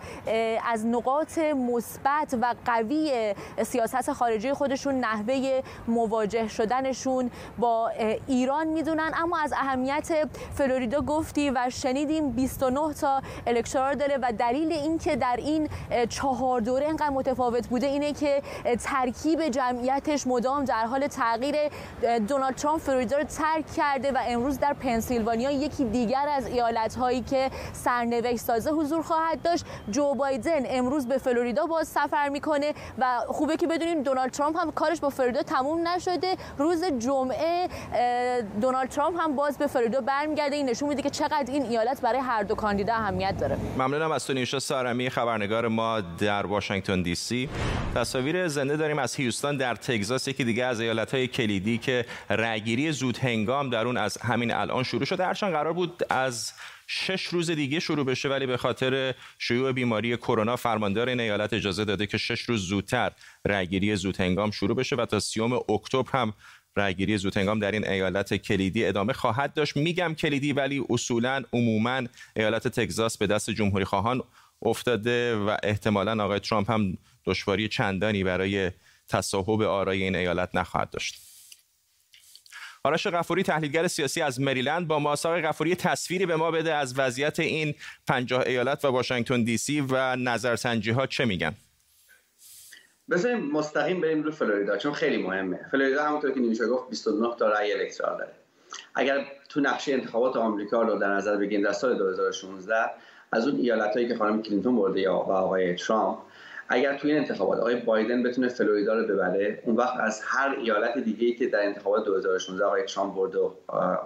از 0.71 0.85
نقاط 0.85 1.37
مثبت 1.37 2.35
و 2.41 2.55
قوی 2.65 3.33
سیاست 3.63 4.13
خارجی 4.13 4.53
خودشون 4.53 4.95
نحوه 4.95 5.61
مواجه 5.87 6.47
شدنشون 6.47 7.31
با 7.57 7.91
ایران 8.27 8.67
می‌دونن. 8.67 9.11
اما 9.15 9.37
از 9.37 9.53
اهمیت 9.53 10.29
فلوریدا 10.81 11.01
گفتی 11.01 11.49
و 11.49 11.69
شنیدیم 11.69 12.29
29 12.29 12.93
تا 12.93 13.21
الکترال 13.47 13.95
داره 13.95 14.17
و 14.21 14.31
دلیل 14.39 14.71
اینکه 14.71 15.15
در 15.15 15.35
این 15.37 15.69
چهار 16.09 16.61
دوره 16.61 16.85
اینقدر 16.85 17.09
متفاوت 17.09 17.67
بوده 17.67 17.87
اینه 17.87 18.13
که 18.13 18.41
ترکیب 18.79 19.49
جمعیتش 19.49 20.27
مدام 20.27 20.65
در 20.65 20.85
حال 20.85 21.07
تغییر 21.07 21.55
دونالد 22.27 22.55
ترامپ 22.55 22.81
فلوریدا 22.81 23.17
رو 23.17 23.23
ترک 23.23 23.65
کرده 23.75 24.11
و 24.11 24.17
امروز 24.27 24.59
در 24.59 24.73
پنسیلوانیا 24.73 25.51
یکی 25.51 25.85
دیگر 25.85 26.27
از 26.29 26.47
ایالت 26.47 26.95
هایی 26.95 27.21
که 27.21 27.51
سرنوشت 27.73 28.37
سازه 28.37 28.71
حضور 28.71 29.01
خواهد 29.01 29.41
داشت. 29.41 29.65
جو 29.91 30.13
بایدن 30.13 30.61
امروز 30.65 31.07
به 31.07 31.17
فلوریدا 31.17 31.65
باز 31.65 31.87
سفر 31.87 32.29
می‌کنه 32.29 32.73
و 32.97 33.05
خوبه 33.27 33.57
که 33.57 33.67
بدونیم 33.67 34.03
دونالد 34.03 34.31
ترامپ 34.31 34.57
هم 34.57 34.71
کارش 34.71 34.99
با 34.99 35.09
فلوریدا 35.09 35.43
تموم 35.43 35.87
نشده. 35.87 36.35
روز 36.57 36.83
جمعه 36.83 37.67
دونالد 38.61 38.89
ترامپ 38.89 39.21
هم 39.21 39.35
باز 39.35 39.57
به 39.57 39.67
فلوریدا 39.67 40.01
برمیگرده. 40.01 40.55
این 40.55 40.70
نشون 40.71 40.89
میده 40.89 41.01
که 41.01 41.09
چقدر 41.09 41.45
این 41.47 41.63
ایالت 41.63 42.01
برای 42.01 42.19
هر 42.19 42.43
دو 42.43 42.55
کاندیدا 42.55 42.93
اهمیت 42.93 43.37
داره. 43.39 43.57
ممنونم 43.77 44.11
از 44.11 44.27
تو 44.27 44.33
نیوشا 44.33 44.59
سارمی 44.59 45.09
خبرنگار 45.09 45.67
ما 45.67 46.01
در 46.01 46.45
واشنگتن 46.45 47.01
دی 47.01 47.15
سی. 47.15 47.49
تصاویر 47.95 48.47
زنده 48.47 48.77
داریم 48.77 48.99
از 48.99 49.15
هیوستان 49.15 49.57
در 49.57 49.75
تگزاس 49.75 50.27
یکی 50.27 50.43
دیگه 50.43 50.65
از 50.65 50.79
ایالت 50.79 51.13
های 51.13 51.27
کلیدی 51.27 51.77
که 51.77 52.05
رأیگیری 52.29 52.91
زود 52.91 53.17
هنگام 53.17 53.69
در 53.69 53.85
اون 53.85 53.97
از 53.97 54.17
همین 54.17 54.53
الان 54.53 54.83
شروع 54.83 55.05
شده. 55.05 55.25
هرچند 55.25 55.53
قرار 55.53 55.73
بود 55.73 56.03
از 56.09 56.53
شش 56.87 57.25
روز 57.25 57.51
دیگه 57.51 57.79
شروع 57.79 58.05
بشه 58.05 58.29
ولی 58.29 58.45
به 58.45 58.57
خاطر 58.57 59.15
شیوع 59.39 59.71
بیماری 59.71 60.17
کرونا 60.17 60.55
فرماندار 60.55 61.09
این 61.09 61.19
ایالت 61.19 61.53
اجازه 61.53 61.85
داده 61.85 62.07
که 62.07 62.17
شش 62.17 62.41
روز 62.41 62.67
زودتر 62.67 63.11
رأیگیری 63.45 63.95
زود 63.95 64.19
هنگام 64.19 64.51
شروع 64.51 64.75
بشه 64.75 64.95
و 64.95 65.05
تا 65.05 65.19
سیوم 65.19 65.53
اکتبر 65.53 66.11
هم 66.13 66.33
رأیگیری 66.75 67.17
زود 67.17 67.37
هنگام 67.37 67.59
در 67.59 67.71
این 67.71 67.87
ایالت 67.87 68.33
کلیدی 68.33 68.85
ادامه 68.85 69.13
خواهد 69.13 69.53
داشت. 69.53 69.77
میگم 69.77 70.13
کلیدی 70.13 70.53
ولی 70.53 70.83
اصولا 70.89 71.43
عموما 71.53 72.01
ایالت 72.35 72.67
تگزاس 72.67 73.17
به 73.17 73.27
دست 73.27 73.49
جمهوری 73.49 73.85
خواهان 73.85 74.23
افتاده 74.61 75.35
و 75.35 75.57
احتمالا 75.63 76.23
آقای 76.23 76.39
ترامپ 76.39 76.71
هم 76.71 76.97
دشواری 77.25 77.67
چندانی 77.67 78.23
برای 78.23 78.71
تصاحب 79.07 79.61
آرای 79.61 80.03
این 80.03 80.15
ایالت 80.15 80.55
نخواهد 80.55 80.89
داشت. 80.89 81.15
آرش 82.83 83.07
غفوری 83.07 83.43
تحلیلگر 83.43 83.87
سیاسی 83.87 84.21
از 84.21 84.41
مریلند 84.41 84.87
با 84.87 84.99
ما 84.99 85.15
غفوری 85.15 85.75
تصویری 85.75 86.25
به 86.25 86.35
ما 86.35 86.51
بده 86.51 86.73
از 86.73 86.99
وضعیت 86.99 87.39
این 87.39 87.75
پنجاه 88.07 88.43
ایالت 88.47 88.85
و 88.85 88.87
واشنگتن 88.87 89.43
دی 89.43 89.57
سی 89.57 89.81
و 89.81 90.15
نظرسنجی 90.15 90.91
ها 90.91 91.07
چه 91.07 91.25
میگن؟ 91.25 91.55
بذاریم 93.11 93.51
مستقیم 93.51 94.01
بریم 94.01 94.23
رو 94.23 94.31
فلوریدا 94.31 94.77
چون 94.77 94.93
خیلی 94.93 95.23
مهمه. 95.23 95.59
فلوریدا 95.71 96.03
همونطور 96.03 96.31
که 96.31 96.39
نیوشا 96.39 96.67
گفت 96.67 96.89
29 96.89 97.35
تا 97.39 97.49
رأی 97.49 97.73
الکترال 97.73 98.17
داره. 98.17 98.31
اگر 98.95 99.25
تو 99.49 99.59
نقشه 99.59 99.93
انتخابات 99.93 100.35
آمریکا 100.35 100.81
رو 100.81 100.99
در 100.99 101.13
نظر 101.13 101.37
بگیریم 101.37 101.65
در 101.65 101.71
سال 101.71 101.97
2016 101.97 102.75
از 103.31 103.47
اون 103.47 103.59
ایالت 103.59 103.93
هایی 103.93 104.07
که 104.07 104.15
خانم 104.15 104.41
کلینتون 104.41 104.75
برده 104.75 105.01
یا 105.01 105.13
آقای 105.13 105.75
ترامپ 105.75 106.17
اگر 106.69 106.97
توی 106.97 107.11
این 107.11 107.21
انتخابات 107.21 107.59
آقای 107.59 107.75
بایدن 107.75 108.23
بتونه 108.23 108.47
فلوریدا 108.47 108.93
رو 108.93 109.07
ببره 109.07 109.59
اون 109.65 109.75
وقت 109.75 109.99
از 109.99 110.21
هر 110.25 110.55
ایالت 110.59 110.97
دیگه 110.97 111.27
ای 111.27 111.33
که 111.33 111.47
در 111.47 111.65
انتخابات 111.65 112.05
2016 112.05 112.65
آقای 112.65 112.83
ترامپ 112.83 113.15
برده 113.15 113.39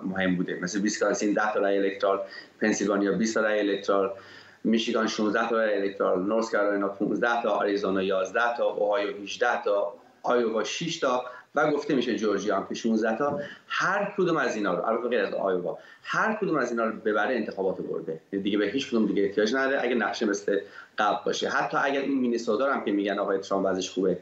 مهم 0.02 0.36
بوده. 0.36 0.60
مثل 0.62 0.82
ویسکانسین 0.82 1.34
10 1.34 1.54
تا 1.54 1.60
رای 1.60 1.78
الکترال 1.78 2.22
پنسیلوانیا 2.62 3.12
20 3.12 3.34
تا 3.34 3.42
رای 3.42 3.60
الکترال 3.60 4.12
میشیگان 4.66 5.08
16 5.08 5.50
تا 5.50 5.62
الکترال 5.62 6.24
نورث 6.24 6.52
کارولاینا 6.52 6.88
15 6.88 7.42
تا 7.44 7.50
آریزونا 7.50 8.04
11 8.04 8.58
تا 8.58 8.66
اوهایو 8.66 9.24
18 9.24 9.64
تا 9.64 9.94
آیووا 10.24 10.64
6 10.64 11.00
تا 11.00 11.26
و 11.56 11.72
گفته 11.72 11.96
میشه 11.96 12.16
جورجیا 12.16 12.58
هم 12.58 12.68
که 12.68 12.76
16 12.76 13.18
تا. 13.18 13.40
هر 13.68 14.14
کدوم 14.18 14.38
از 14.38 14.56
اینا 14.56 14.74
رو 14.74 14.86
البته 14.86 15.10
غیر 15.10 15.26
از 15.26 15.34
آیووا 15.34 15.78
هر 16.04 16.38
کدوم 16.42 16.58
از 16.58 16.72
اینا 16.72 16.86
رو 16.86 16.92
ببره 16.92 17.36
انتخابات 17.36 17.82
برده. 17.82 18.20
دیگه 18.32 18.58
به 18.58 18.66
هیچ 18.66 18.90
کدوم 18.90 19.06
دیگه 19.06 19.24
احتیاج 19.24 19.56
نداره 19.56 19.84
اگه 19.84 19.96
نقشه 19.96 20.26
مثل 20.26 20.60
قبل 20.98 21.18
باشه. 21.26 21.50
حتی 21.50 21.78
اگر 21.78 22.02
این 22.02 22.20
مینیسوتا 22.20 22.74
هم 22.74 22.86
که 22.86 22.92
میگن 22.92 23.20
آقای 23.20 23.38
ترامپ 23.38 23.66
وضعش 23.70 23.90
خوبه 23.90 24.18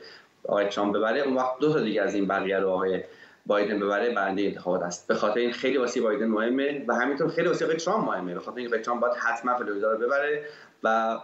آقای 0.48 0.66
ترامپ 0.68 0.96
ببره 0.96 1.20
اون 1.20 1.36
وقت 1.36 1.60
دو 1.60 1.74
تا 1.74 1.80
دیگه 1.80 2.02
از 2.02 2.16
این 2.16 2.28
بقیه 2.28 2.60
رو 2.60 2.70
آقای 2.70 3.04
بایدن 3.46 3.80
ببره 3.80 4.14
برنده 4.14 4.42
انتخابات 4.42 4.82
است. 4.82 5.08
به 5.08 5.16
خاطر 5.16 5.40
این 5.40 5.52
خیلی 5.52 5.78
واسه 5.78 6.02
بایدن 6.02 6.28
مهمه 6.28 6.86
و 6.88 6.96
همینطور 6.96 7.28
خیلی 7.28 7.48
واسه 7.48 7.66
آقای 7.66 7.78
ترامپ 7.78 8.10
مهمه. 8.10 8.34
به 8.34 8.40
خاطر 8.40 8.60
اینکه 8.60 8.80
ترامپ 8.80 9.02
باید 9.02 9.14
حتما 9.14 9.56
فلوریدا 9.56 9.92
رو 9.92 9.98
ببره 9.98 10.44
و 10.84 11.20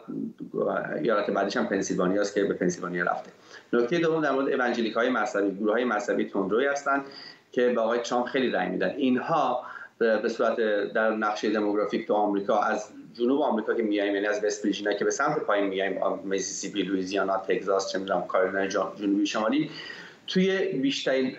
ایالت 1.04 1.30
بعدیش 1.30 1.58
هم 1.58 1.68
پنسیلوانیا 1.68 2.22
است 2.22 2.36
که 2.36 2.44
به 2.44 2.54
پنسیلوانیا 2.54 3.04
رفته. 3.04 3.32
نکته 3.74 4.00
دوم 4.00 4.22
در 4.22 4.32
مورد 4.32 4.62
اونجلیکل 4.62 4.94
های 4.94 5.10
مذهبی 5.10 5.52
گروه 5.52 5.74
های 5.74 5.86
مذهبی 5.86 6.26
تندروی 6.26 6.66
هستند 6.66 7.06
که 7.52 7.70
به 7.70 7.82
آقای 7.82 8.00
ترامپ 8.00 8.26
خیلی 8.26 8.50
رأی 8.52 8.70
میدن. 8.70 8.90
اینها 8.90 9.64
به 9.98 10.30
صورت 10.30 10.56
در 10.94 11.12
نقشه 11.12 11.50
دموگرافیک 11.50 12.08
تو 12.08 12.14
آمریکا 12.14 12.60
از 12.60 12.90
جنوب 13.14 13.42
آمریکا 13.42 13.74
که 13.74 13.84
میایم 13.84 14.16
یعنی 14.16 14.28
از 14.28 14.44
وست 14.44 14.66
ویرجینیا 14.66 14.94
که 14.94 15.06
به 15.06 15.12
سمت 15.12 15.40
پایین 15.40 15.68
میایم 15.68 16.20
میسیسیپی 16.24 16.82
لوئیزیانا 16.82 17.38
تگزاس 17.38 17.92
چه 17.92 18.00
می‌دونم 18.00 18.22
کارولینای 18.22 18.68
جنوبی 18.68 19.26
شمالی 19.26 19.70
توی 20.30 20.66
بیشترین 20.66 21.36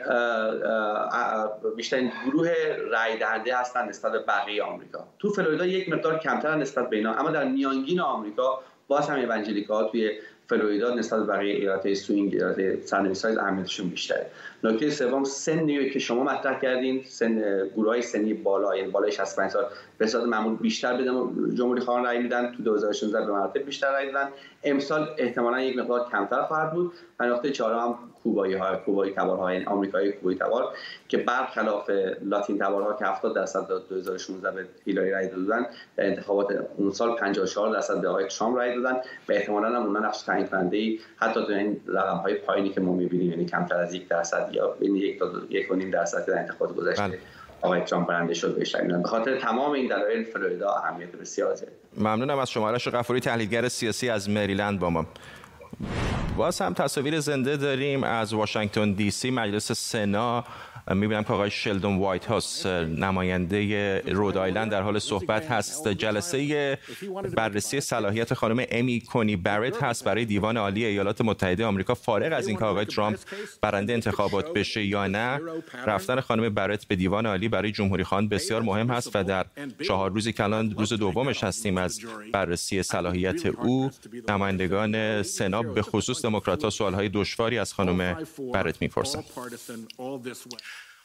بیشترین 1.77 2.13
گروه 2.27 2.53
رای 2.91 3.19
دهنده 3.19 3.57
هستن 3.57 3.89
نسبت 3.89 4.13
به 4.13 4.19
بقیه 4.19 4.63
آمریکا. 4.63 5.07
تو 5.19 5.31
فلوریدا 5.31 5.67
یک 5.67 5.89
مقدار 5.89 6.19
کمتر 6.19 6.57
نسبت 6.57 6.91
به 6.91 6.97
اینا 6.97 7.15
اما 7.15 7.31
در 7.31 7.45
میانگین 7.45 8.01
آمریکا 8.01 8.61
باز 8.89 9.11
هم 9.11 9.31
ها 9.69 9.85
توی 9.85 10.11
فلوریدا 10.49 10.95
نسبت 10.95 11.21
به 11.21 11.27
بقیه 11.27 11.55
ایالت 11.55 11.95
swing 11.95 12.35
ایالت 12.35 12.87
سرنوشت 12.87 13.21
ساز 13.21 13.39
اهمیتشون 13.39 13.89
بیشتره. 13.89 14.27
نکته 14.65 14.91
سوم 14.91 15.25
سنی 15.25 15.91
که 15.91 15.99
شما 15.99 16.25
مطرح 16.25 16.61
کردین 16.61 17.05
سن 17.05 17.67
گروه 17.77 18.01
سنی 18.01 18.35
بالا 18.35 18.77
یعنی 18.77 18.91
بالای 18.91 19.13
65 19.13 19.51
سال 19.51 19.65
به 20.01 20.07
صورت 20.07 20.25
معمول 20.25 20.57
بیشتر 20.57 20.97
به 20.97 21.05
جمهوری 21.55 21.81
خواهان 21.81 22.05
رای 22.05 22.19
میدن. 22.19 22.53
تو 22.53 22.63
2016 22.63 23.27
به 23.27 23.33
مراتب 23.33 23.59
بیشتر 23.59 23.93
رای 23.93 24.13
دادن 24.13 24.29
امسال 24.65 25.09
احتمالا 25.19 25.61
یک 25.61 25.79
مقدار 25.79 26.09
کمتر 26.11 26.43
خواهد 26.43 26.73
بود. 26.73 26.93
و 27.21 27.25
نقطه 27.25 27.51
چهارم 27.51 27.99
کوبایی 28.23 28.55
ها 28.55 28.77
کوبایی 28.77 29.13
تبارها 29.13 29.53
یعنی 29.53 29.65
آمریکایی 29.65 30.13
کوبایی 30.13 30.39
تبار 30.39 30.65
که 31.09 31.17
برخلاف 31.17 31.91
لاتین 32.23 32.59
تبارها 32.59 32.93
که 32.93 33.05
70 33.05 33.35
درصد 33.35 33.69
2016 33.89 34.51
به 34.51 34.67
هیلاری 34.85 35.11
رای 35.11 35.29
دادن 35.29 35.67
در 35.97 36.07
انتخابات 36.07 36.69
اون 36.77 36.91
سال 36.91 37.17
54 37.17 37.73
درصد 37.73 38.01
به 38.01 38.09
آقای 38.09 38.27
ترامپ 38.27 38.57
رای 38.57 38.83
دادن 38.83 38.97
و 39.29 39.33
احتمالاً 39.33 39.69
هم 39.69 39.87
اونها 39.87 40.07
نقش 40.07 40.23
تعیین 40.23 40.47
کننده 40.47 40.77
ای 40.77 40.99
حتی 41.17 41.47
تو 41.47 41.53
این 41.53 41.81
رقم 41.87 42.17
های 42.17 42.35
پایینی 42.35 42.71
که 42.71 42.81
ما 42.81 42.93
می‌بینیم 42.93 43.31
یعنی 43.31 43.45
کمتر 43.45 43.77
از 43.77 43.95
یک 43.95 44.09
درصد 44.09 44.51
یا 44.53 44.69
بین 44.69 44.97
یک 44.97 45.19
تا 45.19 45.33
یک 45.51 45.71
و 45.71 45.75
نیم 45.75 45.91
درصد 45.91 46.27
در 46.27 46.39
انتخابات 46.39 46.77
گذشته 46.77 47.03
بله. 47.03 47.19
آقای 47.63 47.81
ترامپ 47.81 48.09
برنده 48.09 48.35
شد 48.35 48.57
بهش 48.59 48.77
به 48.77 49.09
خاطر 49.09 49.39
تمام 49.39 49.73
این 49.73 49.87
دلایل 49.87 50.25
فلوریدا 50.25 50.71
اهمیت 50.71 51.13
بسیار 51.13 51.55
زیاد. 51.55 51.73
ممنونم 51.97 52.39
از 52.39 52.51
شما. 52.51 52.73
غفوری 52.73 53.21
تحلیلگر 53.21 53.69
سیاسی 53.69 54.11
از 54.11 54.31
مریلند 54.31 54.81
با 54.81 54.91
ما. 54.91 55.07
باز 56.37 56.61
هم 56.61 56.75
تصاویر 56.75 57.21
زنده 57.21 57.57
داریم 57.57 58.05
از 58.05 58.35
واشنگتن 58.35 58.93
دی 58.93 59.11
سی 59.11 59.31
مجلس 59.31 59.73
سنا. 59.73 60.45
می‌بینم 60.95 61.25
که 61.25 61.33
آقای 61.33 61.51
شلدون 61.51 61.99
وایت 61.99 62.27
هاست 62.27 62.67
نماینده 62.67 64.01
رود 64.01 64.37
آیلند 64.37 64.71
در 64.71 64.83
حال 64.83 64.99
صحبت 64.99 65.47
هست. 65.47 65.89
جلسه 65.89 66.79
بررسی 67.35 67.81
صلاحیت 67.81 68.35
خانم 68.35 68.65
امی 68.71 69.01
کونی 69.01 69.37
برت 69.37 69.83
هست 69.83 70.05
برای 70.05 70.25
دیوان 70.25 70.57
عالی 70.57 70.85
ایالات 70.85 71.21
متحده 71.21 71.65
آمریکا. 71.65 71.95
فارغ 71.95 72.33
از 72.33 72.49
اینکه 72.49 72.65
آقای 72.65 72.85
ترامپ 72.85 73.19
برنده 73.63 73.93
انتخابات 73.93 74.53
بشه 74.53 74.85
یا 74.85 75.07
نه 75.07 75.41
رفتن 75.87 76.21
خانم 76.21 76.49
برت 76.49 76.85
به 76.85 76.97
دیوان 76.97 77.27
عالی 77.27 77.49
برای 77.49 77.73
جمهوری 77.73 78.05
خان 78.05 78.29
بسیار 78.29 78.63
مهم 78.63 78.91
هست 78.91 79.11
و 79.17 79.25
در 79.25 79.47
چهار 79.87 80.11
روزی 80.11 80.33
کلان 80.33 80.75
روز 80.79 80.93
دومش 80.93 81.45
هستیم 81.45 81.79
از 81.79 82.01
بررسی 82.33 82.83
صلاحیت 82.83 83.47
او 83.47 83.91
نمایندگان 84.29 85.23
سنا 85.23 85.63
به 85.63 85.83
خصوص 85.83 86.25
دموکرات 86.25 86.65
ها 86.65 86.71
سوال 86.71 86.95
های 86.95 87.09
دشواری 87.09 87.59
از 87.59 87.75
خانم 87.75 88.17
برت 88.53 88.83
می‌پرسند. 88.83 89.25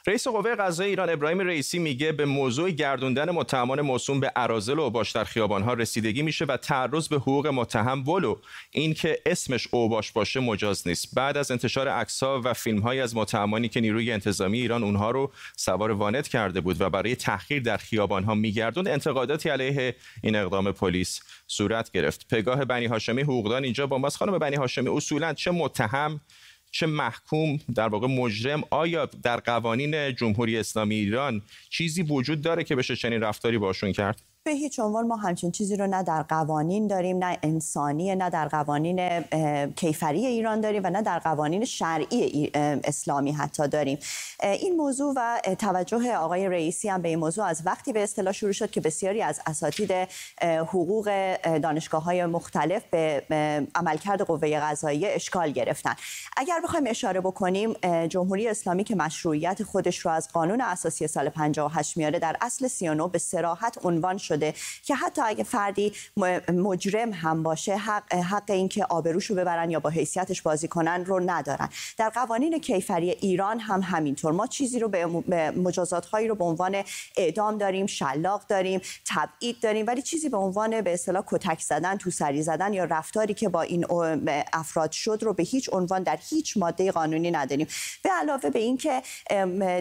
رئیس 0.07 0.27
قوه 0.27 0.55
قضایی 0.55 0.89
ایران 0.89 1.09
ابراهیم 1.09 1.39
رئیسی 1.39 1.79
میگه 1.79 2.12
به 2.12 2.25
موضوع 2.25 2.71
گردوندن 2.71 3.29
متهمان 3.29 3.81
موسوم 3.81 4.19
به 4.19 4.31
اراذل 4.35 4.79
و 4.79 4.81
اوباش 4.81 5.12
در 5.12 5.24
خیابانها 5.24 5.74
رسیدگی 5.74 6.21
میشه 6.21 6.45
و 6.45 6.57
تعرض 6.57 7.07
به 7.07 7.15
حقوق 7.15 7.47
متهم 7.47 8.07
ولو. 8.07 8.35
اینکه 8.71 9.21
اسمش 9.25 9.67
اوباش 9.71 10.12
باشه 10.12 10.39
مجاز 10.39 10.88
نیست. 10.88 11.15
بعد 11.15 11.38
از 11.38 11.51
انتشار 11.51 11.88
عکس‌ها 11.88 12.41
و 12.43 12.53
فیلم‌هایی 12.53 13.00
از 13.00 13.15
متهمانی 13.15 13.69
که 13.69 13.81
نیروی 13.81 14.12
انتظامی 14.12 14.59
ایران 14.59 14.83
اونها 14.83 15.12
رو 15.12 15.31
سوار 15.55 15.91
وانت 15.91 16.27
کرده 16.27 16.62
بود 16.62 16.81
و 16.81 16.89
برای 16.89 17.15
تحقیر 17.15 17.62
در 17.62 17.77
خیابانها 17.77 18.35
میگردوند 18.35 18.88
انتقاداتی 18.88 19.50
علیه 19.50 19.95
این 20.24 20.35
اقدام 20.35 20.71
پلیس 20.71 21.21
صورت 21.47 21.91
گرفت. 21.91 22.27
پگاه 22.27 22.65
بنی 22.65 22.85
هاشمی 22.85 23.21
حقوقدان 23.21 23.63
اینجا 23.63 23.88
با 23.88 23.97
ماست 23.97 24.17
خانم 24.17 24.38
بنی 24.38 24.55
هاشمی 24.55 24.89
اصولا 24.89 25.33
چه 25.33 25.51
متهم 25.51 26.21
چه 26.75 26.86
محکوم 26.86 27.60
در 27.75 27.88
واقع 27.88 28.08
مجرم 28.08 28.63
آیا 28.70 29.05
در 29.05 29.38
قوانین 29.38 30.15
جمهوری 30.15 30.58
اسلامی 30.58 30.96
ایران 30.96 31.41
چیزی 31.70 32.01
وجود 32.03 32.41
داره 32.41 32.63
که 32.63 32.75
بشه 32.75 32.96
چنین 32.96 33.22
رفتاری 33.22 33.58
باشون 33.58 33.91
کرد؟ 33.91 34.22
به 34.46 34.52
هیچ 34.52 34.80
عنوان 34.80 35.08
ما 35.08 35.16
همچین 35.16 35.52
چیزی 35.52 35.75
رو 35.75 35.88
نه 35.88 36.04
در 36.04 36.24
قوانین 36.24 36.88
داریم 36.88 37.18
نه 37.18 37.38
انسانی 37.44 38.16
نه 38.16 38.30
در 38.30 38.48
قوانین 38.48 39.22
کیفری 39.75 40.25
ایران 40.25 40.62
داریم 40.62 40.82
و 40.84 40.90
نه 40.90 41.02
در 41.02 41.20
قوانین 41.20 41.66
شرعی 41.66 42.52
اسلامی 42.84 43.32
حتی 43.32 43.68
داریم. 43.68 43.98
این 44.44 44.75
موضوع 44.75 45.14
و 45.18 45.40
توجه 45.60 46.16
آقای 46.16 46.50
رئیسی 46.50 46.90
هم 46.90 47.02
به 47.02 47.10
این 47.10 47.20
موضوع 47.20 47.46
از 47.46 47.62
وقتی 47.66 47.94
به 47.94 48.04
اصطلاح 48.04 48.34
شروع 48.34 48.52
شد 48.52 48.72
که 48.72 48.82
بسیاری 48.82 49.22
از 49.22 49.42
اساتید 49.46 49.92
حقوق 50.42 51.36
دانشگاه 51.44 52.04
های 52.04 52.25
مختلف 52.25 52.84
به 52.90 53.24
عملکرد 53.75 54.22
قوه 54.22 54.60
قضاییه 54.60 55.10
اشکال 55.12 55.52
گرفتن. 55.52 55.94
اگر 56.38 56.62
بخوایم 56.64 56.86
اشاره 56.88 57.22
بکنیم 57.22 57.74
جمهوری 58.08 58.48
اسلامی 58.48 58.84
که 58.84 58.96
مشروعیت 58.96 59.64
خودش 59.64 60.00
رو 60.00 60.12
از 60.12 60.30
قانون 60.34 60.62
اساسی 60.62 61.08
سال 61.08 61.30
58 61.30 61.98
میاره 61.98 62.20
در 62.20 62.38
اصل 62.42 62.68
39 62.68 63.08
به 63.08 63.18
سراحت 63.18 63.86
عنوان 63.86 64.18
شد 64.18 64.35
شده 64.36 64.54
که 64.84 64.96
حتی 64.96 65.22
اگه 65.22 65.44
فردی 65.44 65.94
مجرم 66.54 67.13
هم 67.13 67.44
باشه 67.44 67.77
حق, 67.77 68.13
حق 68.13 68.51
این 68.51 68.68
که 68.70 68.86
آبروشو 68.86 69.36
ببرن 69.36 69.70
یا 69.70 69.80
با 69.80 69.89
حیثیتش 69.89 70.42
بازی 70.42 70.68
کنن 70.68 71.06
رو 71.06 71.20
ندارن. 71.20 71.70
در 71.98 72.10
قوانین 72.10 72.60
کیفری 72.60 73.10
ایران 73.10 73.60
هم 73.60 73.82
همینطور. 73.82 74.32
ما 74.32 74.48
چیزی 74.48 74.80
رو 74.80 74.88
به 74.88 75.06
مجازات 75.51 76.06
هایی 76.06 76.27
رو 76.27 76.36
به 76.36 76.44
عنوان 76.44 76.84
اعدام 77.18 77.58
داریم 77.58 77.86
شلاق 77.86 78.48
داریم 78.48 78.82
تبعید 79.08 79.60
داریم 79.62 79.88
ولی 79.88 80.01
چیزی 80.01 80.30
به 80.30 80.38
عنوان 80.38 80.82
به 80.82 80.94
اصطلاح 80.94 81.24
کتک 81.27 81.62
زدن 81.62 81.98
تو 81.98 82.12
سری 82.12 82.44
زدن 82.44 82.74
یا 82.74 82.84
رفتاری 82.84 83.34
که 83.34 83.50
با 83.50 83.62
این 83.62 83.86
افراد 84.54 84.92
شد 84.92 85.20
رو 85.22 85.34
به 85.34 85.44
هیچ 85.44 85.70
عنوان 85.74 86.04
در 86.04 86.20
هیچ 86.30 86.58
ماده 86.58 86.92
قانونی 86.92 87.32
نداریم. 87.32 87.68
به 88.04 88.10
علاوه 88.10 88.50
به 88.50 88.60
اینکه 88.60 89.01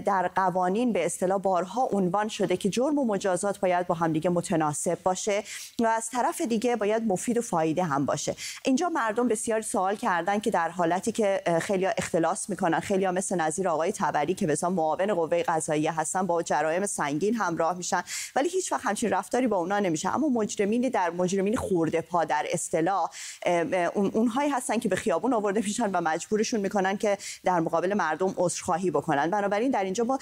در 0.04 0.30
قوانین 0.34 0.92
به 0.92 1.06
اصطلاح 1.06 1.38
بارها 1.38 1.88
عنوان 1.92 2.28
شده 2.28 2.56
که 2.56 2.68
جرم 2.68 2.98
و 2.98 3.04
مجازات 3.04 3.60
باید 3.60 3.86
با 3.86 3.94
همدیگه 3.94 4.30
متناسب 4.44 5.02
باشه 5.02 5.44
و 5.80 5.86
از 5.86 6.10
طرف 6.10 6.40
دیگه 6.40 6.76
باید 6.76 7.02
مفید 7.02 7.38
و 7.38 7.42
فایده 7.42 7.84
هم 7.84 8.06
باشه. 8.06 8.36
اینجا 8.64 8.88
مردم 8.88 9.28
بسیار 9.28 9.60
سوال 9.60 9.96
کردن 9.96 10.40
که 10.40 10.50
در 10.50 10.68
حالتی 10.68 11.12
که 11.12 11.42
خیلی 11.62 11.86
اختلاس 11.86 12.50
می‌کنن 12.50 12.80
خیلی 12.80 13.06
مثل 13.06 13.36
نظیر 13.36 13.68
آقای 13.68 13.92
تبری 13.92 14.34
که 14.34 14.46
مثلا 14.46 14.70
معاون 14.70 15.14
قوه 15.14 15.42
قضاییه 15.42 15.92
هستن 15.92 16.26
با 16.26 16.42
جرایم 16.42 16.86
سنگین 16.86 17.34
همراه 17.34 17.76
میشن 17.76 18.02
ولی 18.36 18.48
هیچ 18.48 18.72
وقت 18.72 18.86
همچین 18.86 19.10
رفتاری 19.10 19.46
با 19.46 19.56
اونا 19.56 19.78
نمیشه. 19.78 20.14
اما 20.14 20.28
مجرمینی 20.28 20.90
در 20.90 21.10
مجرمین 21.10 21.56
خورده 21.56 22.00
پا 22.00 22.24
در 22.24 22.46
اصطلاح 22.52 23.10
اونهایی 23.94 24.50
هستن 24.50 24.78
که 24.78 24.88
به 24.88 24.96
خیابون 24.96 25.32
آورده 25.32 25.60
میشن 25.60 25.90
و 25.90 26.00
مجبورشون 26.00 26.60
می‌کنن 26.60 26.96
که 26.96 27.18
در 27.44 27.60
مقابل 27.60 27.94
مردم 27.94 28.34
عذرخواهی 28.36 28.90
بکنن. 28.90 29.30
بنابراین 29.30 29.70
در 29.70 29.84
اینجا 29.84 30.04
ما 30.04 30.18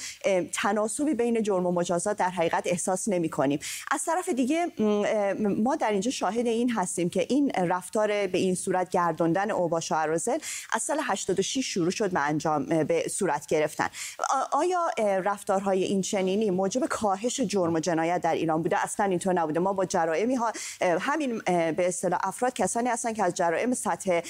تناسبی 0.52 1.14
بین 1.14 1.42
جرم 1.42 1.66
و 1.66 1.72
مجازات 1.72 2.16
در 2.16 2.30
حقیقت 2.30 2.62
احساس 2.66 3.08
نمی 3.08 3.28
کنیم 3.28 3.58
از 3.90 4.00
طرف 4.14 4.28
دیگه 4.28 4.66
ما 5.38 5.76
در 5.76 5.90
اینجا 5.90 6.10
شاهد 6.10 6.46
این 6.46 6.70
هستیم 6.70 7.10
که 7.10 7.26
این 7.28 7.50
رفتار 7.50 8.08
به 8.26 8.38
این 8.38 8.54
صورت 8.54 8.90
گردوندن 8.90 9.50
اوباش 9.50 9.92
و 9.92 9.94
عرازل 9.94 10.38
از 10.72 10.82
سال 10.82 11.00
86 11.02 11.66
شروع 11.66 11.90
شد 11.90 12.10
به 12.10 12.20
انجام 12.20 12.66
به 12.66 13.08
صورت 13.08 13.46
گرفتن. 13.46 13.88
آیا 14.52 14.90
رفتارهای 14.98 15.84
این 15.84 16.00
چنینی 16.00 16.50
موجب 16.50 16.86
کاهش 16.86 17.40
جرم 17.40 17.74
و 17.74 17.80
جنایت 17.80 18.20
در 18.20 18.34
ایران 18.34 18.62
بوده؟ 18.62 18.84
اصلا 18.84 19.06
اینطور 19.06 19.32
نبوده. 19.32 19.60
ما 19.60 19.72
با 19.72 19.84
جرائمی 19.84 20.34
ها 20.34 20.52
همین 20.80 21.38
به 21.46 21.88
اصطلاح 21.88 22.20
افراد 22.22 22.52
کسانی 22.52 22.88
هستن 22.88 23.12
که 23.12 23.24
از 23.24 23.34
جرائم 23.34 23.74
سطح 23.74 24.20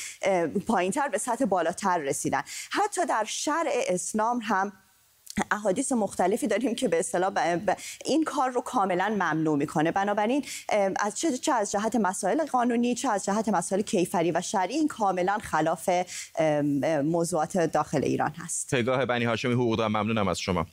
پایینتر 0.67 1.09
به 1.09 1.19
سطح 1.19 1.45
بالاتر 1.45 1.99
رسیدن. 1.99 2.43
حتی 2.71 3.07
در 3.07 3.25
شرع 3.25 3.71
اسلام 3.89 4.41
هم 4.43 4.73
احادیث 5.51 5.93
مختلفی 5.93 6.47
داریم 6.47 6.75
که 6.75 6.89
به 6.89 6.99
اصطلاح 6.99 7.33
این 8.05 8.25
کار 8.25 8.51
رو 8.51 8.61
کاملا 8.61 9.09
ممنوع 9.09 9.57
می‌کنه. 9.59 9.93
بنابراین 9.93 10.45
از 11.01 11.19
چه, 11.19 11.39
چه 11.39 11.53
از 11.53 11.73
جهت 11.73 11.97
مسائل 11.97 12.45
قانونی 12.45 12.95
چه 12.95 13.11
از 13.11 13.25
جهت 13.25 13.49
مسائل 13.49 13.83
کیفری 13.83 14.31
و 14.31 14.41
شرعی 14.41 14.75
این 14.75 14.89
کاملا 14.89 15.39
خلاف 15.43 15.91
موضوعات 17.05 17.59
داخل 17.59 18.05
ایران 18.05 18.33
هست. 18.39 18.75
پگاه 18.75 19.07
بنی 19.07 19.25
هاشمی 19.25 19.53
حقوق 19.53 19.83
ممنونم 19.83 20.29
از 20.29 20.41
شما. 20.41 20.67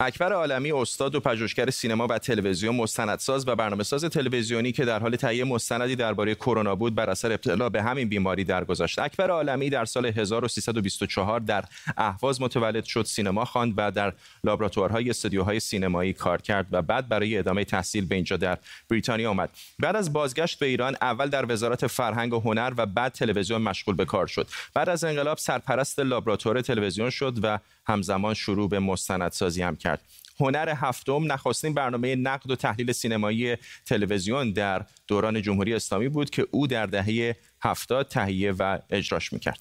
اکبر 0.00 0.32
عالمی 0.32 0.72
استاد 0.72 1.14
و 1.14 1.20
پژوهشگر 1.20 1.70
سینما 1.70 2.06
و 2.06 2.18
تلویزیون 2.18 2.76
مستندساز 2.76 3.48
و 3.48 3.54
برنامه‌ساز 3.54 4.04
تلویزیونی 4.04 4.72
که 4.72 4.84
در 4.84 4.98
حال 4.98 5.16
تهیه 5.16 5.44
مستندی 5.44 5.96
درباره 5.96 6.34
کرونا 6.34 6.74
بود 6.74 6.94
بر 6.94 7.10
اثر 7.10 7.32
ابتلا 7.32 7.68
به 7.68 7.82
همین 7.82 8.08
بیماری 8.08 8.44
درگذشت. 8.44 8.98
اکبر 8.98 9.30
عالمی 9.30 9.70
در 9.70 9.84
سال 9.84 10.06
1324 10.06 11.40
در 11.40 11.64
اهواز 11.96 12.42
متولد 12.42 12.84
شد 12.84 13.04
سینما 13.04 13.44
خواند 13.44 13.74
و 13.76 13.90
در 13.90 14.12
لابراتوارهای 14.44 15.10
استودیوهای 15.10 15.60
سینمایی 15.60 16.12
کار 16.12 16.42
کرد 16.42 16.66
و 16.70 16.82
بعد 16.82 17.08
برای 17.08 17.38
ادامه 17.38 17.64
تحصیل 17.64 18.06
به 18.06 18.14
اینجا 18.14 18.36
در 18.36 18.58
بریتانیا 18.90 19.30
آمد. 19.30 19.50
بعد 19.78 19.96
از 19.96 20.12
بازگشت 20.12 20.58
به 20.58 20.66
ایران 20.66 20.96
اول 21.00 21.28
در 21.28 21.52
وزارت 21.52 21.86
فرهنگ 21.86 22.32
و 22.32 22.40
هنر 22.40 22.72
و 22.76 22.86
بعد 22.86 23.12
تلویزیون 23.12 23.62
مشغول 23.62 23.94
به 23.94 24.04
کار 24.04 24.26
شد. 24.26 24.48
بعد 24.74 24.88
از 24.88 25.04
انقلاب 25.04 25.38
سرپرست 25.38 25.98
لابراتوار 25.98 26.60
تلویزیون 26.60 27.10
شد 27.10 27.34
و 27.42 27.58
همزمان 27.86 28.34
شروع 28.34 28.68
به 28.68 28.78
مستندسازی 28.78 29.62
هم 29.62 29.76
کرد. 29.76 30.00
هنر 30.40 30.74
هفتم 30.76 31.32
نخستین 31.32 31.74
برنامه 31.74 32.16
نقد 32.16 32.50
و 32.50 32.56
تحلیل 32.56 32.92
سینمایی 32.92 33.56
تلویزیون 33.86 34.52
در 34.52 34.84
دوران 35.06 35.42
جمهوری 35.42 35.74
اسلامی 35.74 36.08
بود 36.08 36.30
که 36.30 36.46
او 36.50 36.66
در 36.66 36.86
دهه 36.86 37.36
هفتاد 37.62 38.08
تهیه 38.08 38.52
و 38.52 38.78
اجراش 38.90 39.32
می‌کرد. 39.32 39.58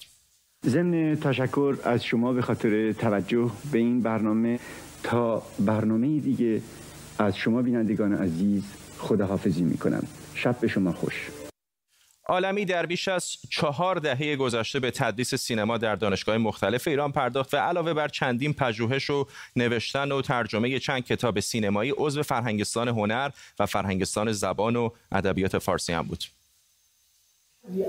ضمن 0.65 1.15
تشکر 1.15 1.77
از 1.83 2.05
شما 2.05 2.33
به 2.33 2.41
خاطر 2.41 2.91
توجه 2.91 3.51
به 3.71 3.77
این 3.77 4.01
برنامه 4.01 4.59
تا 5.03 5.43
برنامه 5.59 6.19
دیگه 6.19 6.61
از 7.19 7.37
شما 7.37 7.61
بینندگان 7.61 8.13
عزیز 8.13 8.63
خداحافظی 8.97 9.63
می‌کنم. 9.63 10.07
شب 10.35 10.59
به 10.59 10.67
شما 10.67 10.91
خوش. 10.91 11.29
عالمی 12.25 12.65
در 12.65 12.85
بیش 12.85 13.07
از 13.07 13.31
چهار 13.49 13.95
دهه 13.95 14.35
گذشته 14.35 14.79
به 14.79 14.91
تدریس 14.91 15.35
سینما 15.35 15.77
در 15.77 15.95
دانشگاه 15.95 16.37
مختلف 16.37 16.87
ایران 16.87 17.11
پرداخت 17.11 17.53
و 17.53 17.57
علاوه 17.57 17.93
بر 17.93 18.07
چندین 18.07 18.53
پژوهش 18.53 19.09
و 19.09 19.27
نوشتن 19.55 20.11
و 20.11 20.21
ترجمه 20.21 20.79
چند 20.79 21.05
کتاب 21.05 21.39
سینمایی 21.39 21.93
عضو 21.97 22.23
فرهنگستان 22.23 22.87
هنر 22.87 23.29
و 23.59 23.65
فرهنگستان 23.65 24.31
زبان 24.31 24.75
و 24.75 24.89
ادبیات 25.11 25.57
فارسی 25.57 25.93
هم 25.93 26.07
بود. 26.07 26.23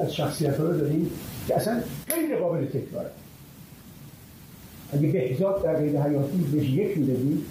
از 0.03 0.14
شخصیت 0.14 0.61
رو 0.61 0.79
داریم 0.79 1.11
که 1.49 1.57
اصلا 1.57 1.83
غیر 2.09 2.37
قابل 2.38 2.66
تکراره 2.66 3.11
اگه 4.92 5.09
بهزاد 5.09 5.64
در 5.64 5.77
غیر 5.77 6.01
حیاتی 6.01 6.38
بهش 6.38 6.68
یک 6.68 6.99
می‌دادی 6.99 7.44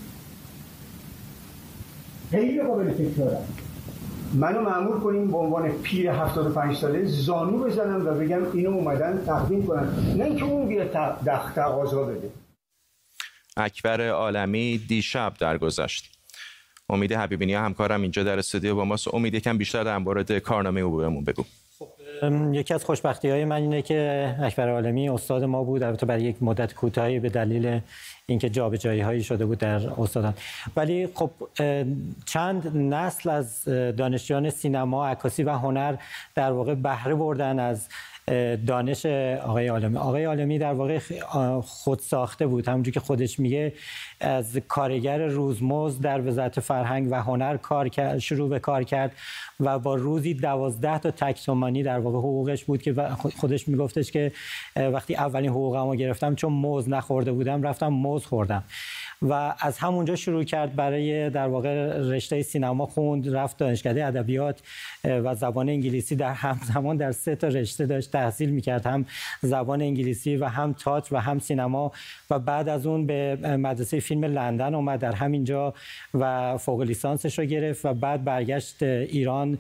غیر 2.32 2.63
قابل 2.63 2.93
تکراره 2.93 3.38
منو 4.36 4.62
معمول 4.62 5.00
کنیم 5.00 5.28
به 5.28 5.38
عنوان 5.38 5.71
پیر 5.71 6.12
75 6.12 6.78
ساله 6.78 7.06
زانو 7.06 7.58
بزنم 7.58 8.08
و 8.08 8.13
بگم 8.13 8.52
اینو 8.54 8.69
اومدن 8.69 9.26
تقدیم 9.26 9.67
کنن. 9.67 10.15
نه 10.17 10.24
اینکه 10.24 10.43
اون 10.43 10.67
بیاد 10.67 10.91
تقاضا 11.56 12.04
بده. 12.04 12.30
اکبر 13.58 14.10
عالمی 14.10 14.78
دیشب 14.78 15.34
درگذشت. 15.39 16.12
امید 16.89 17.13
حبیبینی 17.13 17.54
همکارم 17.54 18.02
اینجا 18.02 18.24
در 18.24 18.39
استودیو 18.39 18.76
با 18.76 18.86
ماست. 18.86 19.13
امید 19.13 19.34
یکم 19.34 19.58
بیشتر 19.58 19.84
در 19.84 19.98
مورد 19.98 20.38
کارنامه 20.38 20.82
او 20.82 20.98
بهمون 20.98 21.24
بگو. 21.24 21.43
یکی 22.51 22.73
از 22.73 22.86
خوشبختی 22.86 23.30
های 23.30 23.45
من 23.45 23.56
اینه 23.56 23.82
که 23.82 24.36
اکبر 24.41 24.69
عالمی 24.69 25.10
استاد 25.10 25.43
ما 25.43 25.63
بود 25.63 25.84
البته 25.84 26.06
برای 26.06 26.23
یک 26.23 26.43
مدت 26.43 26.73
کوتاهی 26.73 27.19
به 27.19 27.30
دلیل 27.30 27.80
اینکه 28.25 28.49
جابجایی 28.49 29.01
هایی 29.01 29.23
شده 29.23 29.45
بود 29.45 29.58
در 29.58 29.89
استادان. 30.01 30.34
ولی 30.75 31.08
خب 31.13 31.32
چند 32.25 32.78
نسل 32.78 33.30
از 33.30 33.63
دانشجویان 33.65 34.49
سینما 34.49 35.08
عکاسی 35.08 35.43
و 35.43 35.49
هنر 35.49 35.95
در 36.36 36.51
واقع 36.51 36.75
بهره 36.75 37.15
بردن 37.15 37.60
از 37.60 37.88
دانش 38.67 39.05
آقای 39.05 39.67
عالمی. 39.67 39.97
آقای 39.97 40.23
عالمی 40.23 40.59
در 40.59 40.73
واقع 40.73 40.99
خود 41.61 41.99
ساخته 41.99 42.47
بود. 42.47 42.67
همونجور 42.67 42.93
که 42.93 42.99
خودش 42.99 43.39
میگه 43.39 43.73
از 44.19 44.57
کارگر 44.57 45.27
روزمز 45.27 45.99
در 45.99 46.27
وزارت 46.27 46.59
فرهنگ 46.59 47.07
و 47.11 47.21
هنر 47.21 47.57
کار 47.57 47.89
کرد 47.89 48.19
شروع 48.19 48.49
به 48.49 48.59
کار 48.59 48.83
کرد 48.83 49.11
و 49.59 49.79
با 49.79 49.95
روزی 49.95 50.33
دوازده 50.33 50.99
تا 50.99 51.11
تکتومانی 51.11 51.83
در 51.83 51.99
واقع 51.99 52.17
حقوقش 52.17 52.63
بود 52.63 52.81
که 52.81 52.93
خودش 53.38 53.67
میگفتش 53.67 54.11
که 54.11 54.31
وقتی 54.75 55.15
اولین 55.15 55.49
حقوقمو 55.49 55.95
گرفتم 55.95 56.35
چون 56.35 56.53
موز 56.53 56.89
نخورده 56.89 57.31
بودم 57.31 57.63
رفتم 57.63 57.88
موز 57.88 58.25
خوردم. 58.25 58.63
و 59.21 59.56
از 59.60 59.78
همونجا 59.78 60.15
شروع 60.15 60.43
کرد 60.43 60.75
برای 60.75 61.30
در 61.30 61.47
واقع 61.47 61.97
رشته 61.97 62.41
سینما 62.41 62.86
خوند 62.86 63.36
رفت 63.36 63.58
دانشکده 63.58 64.06
ادبیات 64.06 64.62
و 65.04 65.36
زبان 65.36 65.69
انگلیسی 65.69 66.15
در 66.15 66.34
همزمان 66.34 66.97
در 66.97 67.12
سه 67.12 67.36
تا 67.36 67.47
رشته 67.47 67.86
داشت 67.86 68.12
تحصیل 68.12 68.49
می‌کرد 68.49 68.86
هم 68.86 69.06
زبان 69.41 69.82
انگلیسی 69.82 70.38
و 70.38 70.45
هم 70.45 70.73
تئاتر 70.73 71.15
و 71.15 71.19
هم 71.19 71.39
سینما 71.39 71.91
و 72.30 72.39
بعد 72.39 72.69
از 72.69 72.86
اون 72.86 73.06
به 73.06 73.36
مدرسه 73.58 73.99
فیلم 73.99 74.25
لندن 74.25 74.75
اومد 74.75 74.99
در 74.99 75.15
همینجا 75.15 75.73
و 76.13 76.58
فوق 76.58 76.82
لیسانسش 76.82 77.39
رو 77.39 77.45
گرفت 77.45 77.86
و 77.86 77.93
بعد 77.93 78.23
برگشت 78.23 78.84
ایران 78.84 79.58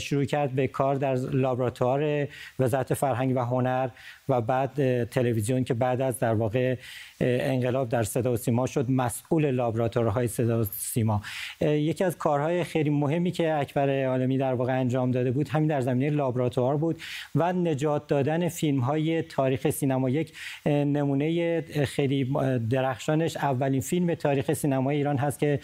شروع 0.00 0.24
کرد 0.24 0.52
به 0.52 0.66
کار 0.66 0.94
در 0.94 1.14
لابراتوار 1.14 2.28
وزارت 2.58 2.94
فرهنگ 2.94 3.36
و 3.36 3.40
هنر 3.40 3.88
و 4.28 4.40
بعد 4.40 5.04
تلویزیون 5.04 5.64
که 5.64 5.74
بعد 5.74 6.00
از 6.00 6.18
در 6.18 6.34
واقع 6.34 6.76
انقلاب 7.20 7.88
در 7.88 8.02
صدا 8.02 8.32
و 8.32 8.36
سیما 8.36 8.66
شد 8.66 8.90
مسئول 8.90 9.50
لابراتوارهای 9.50 10.28
صدا 10.28 10.60
و 10.60 10.64
سیما. 10.64 11.22
یکی 11.60 12.04
از 12.04 12.18
کارهای 12.18 12.64
خیلی 12.64 12.90
مهمی 12.90 13.30
که 13.30 13.54
اکبر 13.54 14.04
عالمی 14.04 14.38
در 14.38 14.54
واقع 14.54 14.80
انجام 14.80 15.10
داده 15.10 15.30
بود 15.30 15.48
همین 15.48 15.68
در 15.68 15.80
زمینه 15.80 16.10
لابراتوار 16.10 16.76
بود 16.76 17.00
و 17.34 17.52
نجات 17.52 18.06
دادن 18.06 18.48
فیلم 18.48 18.80
های 18.80 19.22
تاریخ 19.22 19.70
سینما 19.70 20.10
یک 20.10 20.32
نمونه 20.66 21.60
خیلی 21.84 22.32
درخشانش 22.70 23.36
اولین 23.36 23.80
فیلم 23.80 24.14
تاریخ 24.14 24.52
سینما 24.52 24.90
ایران 24.90 25.16
هست 25.16 25.38
که 25.38 25.60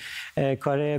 کار 0.61 0.99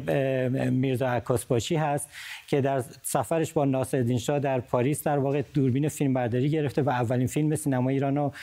میرزا 0.69 1.07
عکاسباشی 1.07 1.75
هست 1.75 2.09
که 2.47 2.61
در 2.61 2.83
سفرش 3.01 3.53
با 3.53 3.65
ناصرالدین 3.65 4.17
شاه 4.17 4.39
در 4.39 4.59
پاریس 4.59 5.03
در 5.03 5.17
واقع 5.17 5.41
دوربین 5.53 5.89
فیلم 5.89 6.13
برداری 6.13 6.49
گرفته 6.49 6.81
و 6.81 6.89
اولین 6.89 7.27
فیلم 7.27 7.52
سینما 7.55 7.89
ایران 7.89 8.15
رو 8.15 8.33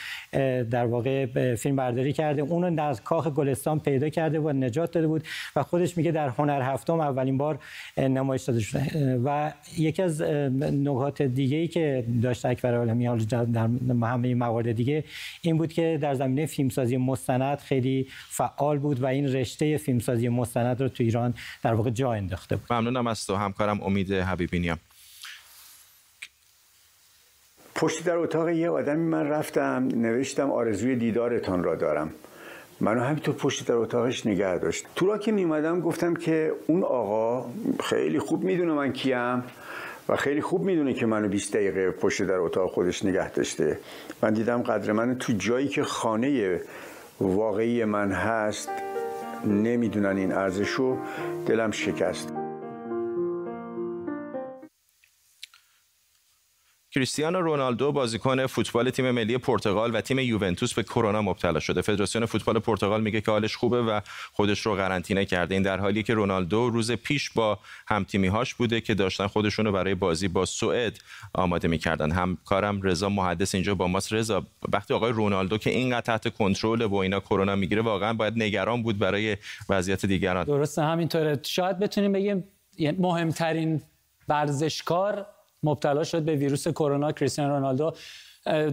در 0.64 0.86
واقع 0.86 1.26
فیلم 1.54 1.76
برداری 1.76 2.12
کرده. 2.12 2.42
اون 2.42 2.62
رو 2.62 2.76
در 2.76 2.94
کاخ 2.94 3.28
گلستان 3.28 3.80
پیدا 3.80 4.08
کرده 4.08 4.40
و 4.40 4.52
نجات 4.52 4.92
داده 4.92 5.06
بود 5.06 5.24
و 5.56 5.62
خودش 5.62 5.96
میگه 5.96 6.10
در 6.10 6.28
هنر 6.28 6.62
هفتم 6.62 7.00
اولین 7.00 7.38
بار 7.38 7.58
نمایش 7.96 8.42
داده 8.42 8.60
شده. 8.60 9.20
و 9.24 9.52
یکی 9.78 10.02
از 10.02 10.22
نکات 10.22 11.22
دیگه 11.22 11.56
ای 11.56 11.68
که 11.68 12.04
داشت 12.22 12.46
اکبر 12.46 12.74
عالمی 12.74 13.26
در 13.52 13.68
همه 14.02 14.34
موارد 14.34 14.72
دیگه 14.72 15.04
این 15.42 15.58
بود 15.58 15.72
که 15.72 15.98
در 16.02 16.14
زمینه 16.14 16.46
فیلمسازی 16.46 16.96
مستند 16.96 17.58
خیلی 17.58 18.06
فعال 18.28 18.78
بود 18.78 19.02
و 19.02 19.06
این 19.06 19.32
رشته 19.32 19.76
فیلمسازی 19.76 20.28
مستند 20.28 20.82
رو 20.82 20.88
تو 20.88 21.02
ایران 21.02 21.34
در 21.62 21.74
واقع 21.74 21.90
جا 21.90 22.12
انداخته 22.12 22.56
بود. 22.56 22.72
ممنونم 22.72 23.06
از 23.06 23.26
تو. 23.26 23.36
همکارم 23.36 23.82
امید 23.82 24.12
حبیبینیام 24.12 24.78
پشت 27.74 28.04
در 28.04 28.16
اتاق 28.16 28.48
یه 28.48 28.70
آدمی 28.70 29.04
من 29.04 29.28
رفتم 29.28 29.88
نوشتم 29.94 30.50
آرزوی 30.50 30.96
دیدارتان 30.96 31.64
را 31.64 31.74
دارم. 31.74 32.10
منو 32.80 33.00
همینطور 33.00 33.34
پشت 33.34 33.68
در 33.68 33.74
اتاقش 33.74 34.26
نگه 34.26 34.58
داشت. 34.58 34.86
تو 34.96 35.06
را 35.06 35.18
که 35.18 35.32
میمدم 35.32 35.80
گفتم 35.80 36.14
که 36.14 36.52
اون 36.66 36.82
آقا 36.82 37.50
خیلی 37.80 38.18
خوب 38.18 38.44
می‌دونه 38.44 38.72
من 38.72 38.92
کیم 38.92 39.42
و 40.08 40.16
خیلی 40.16 40.40
خوب 40.40 40.64
می‌دونه 40.64 40.94
که 40.94 41.06
منو 41.06 41.28
20 41.28 41.52
دقیقه 41.52 41.90
پشت 41.90 42.22
در 42.22 42.38
اتاق 42.38 42.70
خودش 42.70 43.04
نگه 43.04 43.30
داشته. 43.30 43.78
من 44.22 44.32
دیدم 44.32 44.62
قدر 44.62 44.92
من 44.92 45.18
تو 45.18 45.32
جایی 45.32 45.68
که 45.68 45.82
خانه 45.82 46.60
واقعی 47.20 47.84
من 47.84 48.12
هست 48.12 48.70
نمی‌دونن 49.46 50.16
این 50.16 50.32
ارزشو. 50.32 50.96
دلم 51.46 51.70
شکست. 51.70 52.39
کریستیانو 56.94 57.40
رونالدو 57.40 57.92
بازیکن 57.92 58.46
فوتبال 58.46 58.90
تیم 58.90 59.10
ملی 59.10 59.38
پرتغال 59.38 59.94
و 59.94 60.00
تیم 60.00 60.18
یوونتوس 60.18 60.74
به 60.74 60.82
کرونا 60.82 61.22
مبتلا 61.22 61.60
شده. 61.60 61.82
فدراسیون 61.82 62.26
فوتبال 62.26 62.58
پرتغال 62.58 63.02
میگه 63.02 63.20
که 63.20 63.30
حالش 63.30 63.56
خوبه 63.56 63.82
و 63.82 64.00
خودش 64.32 64.60
رو 64.60 64.74
قرنطینه 64.74 65.24
کرده. 65.24 65.54
این 65.54 65.62
در 65.62 65.80
حالی 65.80 66.02
که 66.02 66.14
رونالدو 66.14 66.70
روز 66.70 66.92
پیش 66.92 67.30
با 67.30 67.58
همتیمیهاش 67.86 68.54
بوده 68.54 68.80
که 68.80 68.94
داشتن 68.94 69.26
خودشون 69.26 69.66
رو 69.66 69.72
برای 69.72 69.94
بازی 69.94 70.28
با 70.28 70.44
سوئد 70.44 70.98
آماده 71.34 71.68
می‌کردن. 71.68 72.10
همکارم 72.10 72.82
رضا 72.82 73.08
محدث 73.08 73.54
اینجا 73.54 73.74
با 73.74 73.86
ماست. 73.86 74.12
رضا 74.12 74.46
وقتی 74.72 74.94
آقای 74.94 75.12
رونالدو 75.12 75.58
که 75.58 75.70
اینقدر 75.70 76.00
تحت 76.00 76.34
کنترل 76.34 76.86
با 76.86 77.02
اینا 77.02 77.20
کرونا 77.20 77.56
می‌گیره 77.56 77.82
واقعا 77.82 78.14
باید 78.14 78.34
نگران 78.36 78.82
بود 78.82 78.98
برای 78.98 79.36
وضعیت 79.68 80.06
دیگران. 80.06 80.44
درسته 80.44 80.82
همینطوره. 80.82 81.40
شاید 81.42 81.78
بتونیم 81.78 82.12
بگیم 82.12 82.44
مهمترین 82.98 83.82
ورزشکار 84.28 85.26
مبتلا 85.62 86.04
شد 86.04 86.22
به 86.22 86.36
ویروس 86.36 86.68
کرونا. 86.68 87.12
کریستیانو 87.12 87.54
رونالدو 87.54 87.92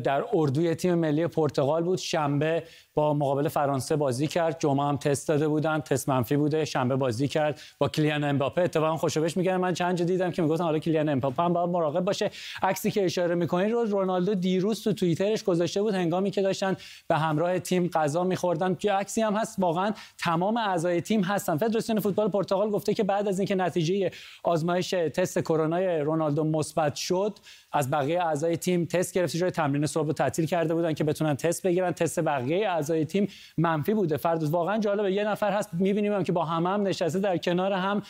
در 0.04 0.26
اردوی 0.34 0.76
تیم 0.76 0.95
ملی 0.95 1.28
پرتغال 1.28 1.84
بود. 1.84 1.97
شنبه 1.97 2.63
با 2.97 3.13
مقابل 3.13 3.47
فرانسه 3.47 3.95
بازی 3.95 4.27
کرد. 4.27 4.60
جمعه 4.60 4.86
هم 4.86 4.97
تست 4.97 5.27
داده 5.27 5.47
بودن 5.47 5.79
تست 5.79 6.10
منفی 6.10 6.38
بوده 6.38 6.65
شنبه 6.65 6.95
بازی 6.95 7.27
کرد. 7.27 7.62
با 7.77 7.89
کلیان 7.89 8.23
امباپه 8.23 8.62
اتفاقا 8.62 8.97
خوشبش 8.97 9.38
میگن 9.38 9.57
من 9.57 9.73
چند 9.73 9.97
جا 9.97 10.05
دیدم 10.05 10.31
که 10.31 10.41
می‌گفتن 10.41 10.63
حالا 10.63 10.79
کلیان 10.79 11.10
امباپه 11.10 11.43
هم 11.43 11.53
باید 11.53 11.69
مراقب 11.69 12.05
باشه. 12.05 12.31
عکسی 12.62 12.91
که 12.91 13.05
اشاره 13.05 13.36
می‌کنین 13.36 13.71
رو 13.71 13.83
رونالدو 13.86 14.36
دیروز 14.36 14.83
تو 14.83 14.93
توییترش 14.93 15.43
گذاشته 15.43 15.81
بود 15.81 15.93
هنگامی 15.93 16.31
که 16.31 16.41
داشتن 16.41 16.75
به 17.07 17.17
همراه 17.17 17.60
تیم 17.60 17.88
غذا 17.88 18.23
میخوردن. 18.23 18.75
که 18.75 18.91
عکسی 18.91 19.21
هم 19.21 19.36
هست 19.36 19.55
واقعا 19.60 19.91
تمام 20.17 20.57
اعضای 20.57 21.01
تیم 21.01 21.23
هستن. 21.23 21.57
فدراسیون 21.57 21.99
فوتبال 21.99 22.29
پرتغال 22.29 22.69
گفته 22.69 22.93
که 22.93 23.03
بعد 23.03 23.27
از 23.27 23.39
اینکه 23.39 23.55
نتیجه 23.55 24.12
آزمایش 24.43 24.89
تست 24.89 25.39
کرونا 25.39 25.97
رونالدو 25.97 26.43
مثبت 26.43 26.95
شد 26.95 27.33
از 27.71 27.91
بقیه 27.91 28.21
اعضای 28.21 28.57
تیم 28.57 28.86
تست 28.86 29.13
گرفته 29.13 29.51
تمرین 29.51 29.86
صبح 29.86 30.12
تعطیل 30.12 30.45
کرده 30.45 30.73
بودن 30.73 30.93
که 30.93 31.03
بتونن 31.03 31.36
تست 31.36 31.63
بگیرن. 31.63 31.91
تست 31.91 32.19
بقیه 32.19 32.69
تیم 32.91 33.28
منفی 33.58 33.93
بوده. 33.93 34.17
فرد 34.17 34.43
واقعا 34.43 34.78
جالبه. 34.78 35.12
یه 35.12 35.23
نفر 35.23 35.52
هست 35.52 35.73
می‌بینیم 35.73 36.13
هم 36.13 36.23
که 36.23 36.32
با 36.32 36.45
هم 36.45 36.65
هم 36.65 36.88
نشسته 36.88 37.19
در 37.19 37.38
کنار 37.38 37.73
هم 37.73 38.02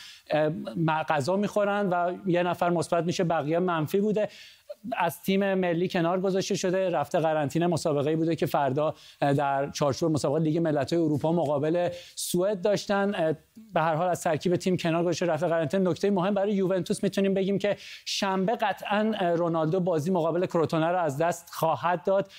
غذا 1.08 1.36
می‌خورن 1.36 1.88
و 1.88 2.12
یه 2.26 2.42
نفر 2.42 2.70
مثبت 2.70 3.04
میشه 3.04 3.24
بقیه 3.24 3.58
منفی 3.58 4.00
بوده. 4.00 4.28
از 4.96 5.22
تیم 5.22 5.54
ملی 5.54 5.88
کنار 5.88 6.20
گذاشته 6.20 6.54
شده 6.54 6.90
رفته 6.90 7.18
قرنطینه 7.18 7.66
مسابقه 7.66 8.16
بوده 8.16 8.36
که 8.36 8.46
فردا 8.46 8.94
در 9.20 9.70
چارچوب 9.70 10.12
مسابقه 10.12 10.42
لیگ 10.42 10.58
ملت‌های 10.58 11.02
اروپا 11.02 11.32
مقابل 11.32 11.88
سوئد 12.14 12.60
داشتن. 12.60 13.36
به 13.74 13.80
هر 13.80 13.94
حال 13.94 14.08
از 14.08 14.22
ترکیب 14.22 14.56
تیم 14.56 14.76
کنار 14.76 15.02
گذاشته 15.02 15.26
رفته 15.26 15.46
قرنطینه. 15.46 15.90
نکته 15.90 16.10
مهم 16.10 16.34
برای 16.34 16.52
یوونتوس 16.52 17.02
می‌تونیم 17.02 17.34
بگیم 17.34 17.58
که 17.58 17.76
شنبه 18.04 18.56
قطعا 18.56 19.12
رونالدو 19.36 19.80
بازی 19.80 20.10
مقابل 20.10 20.46
کروتونه 20.46 20.86
رو 20.86 20.98
از 20.98 21.18
دست 21.18 21.50
خواهد 21.50 22.04
داد. 22.04 22.30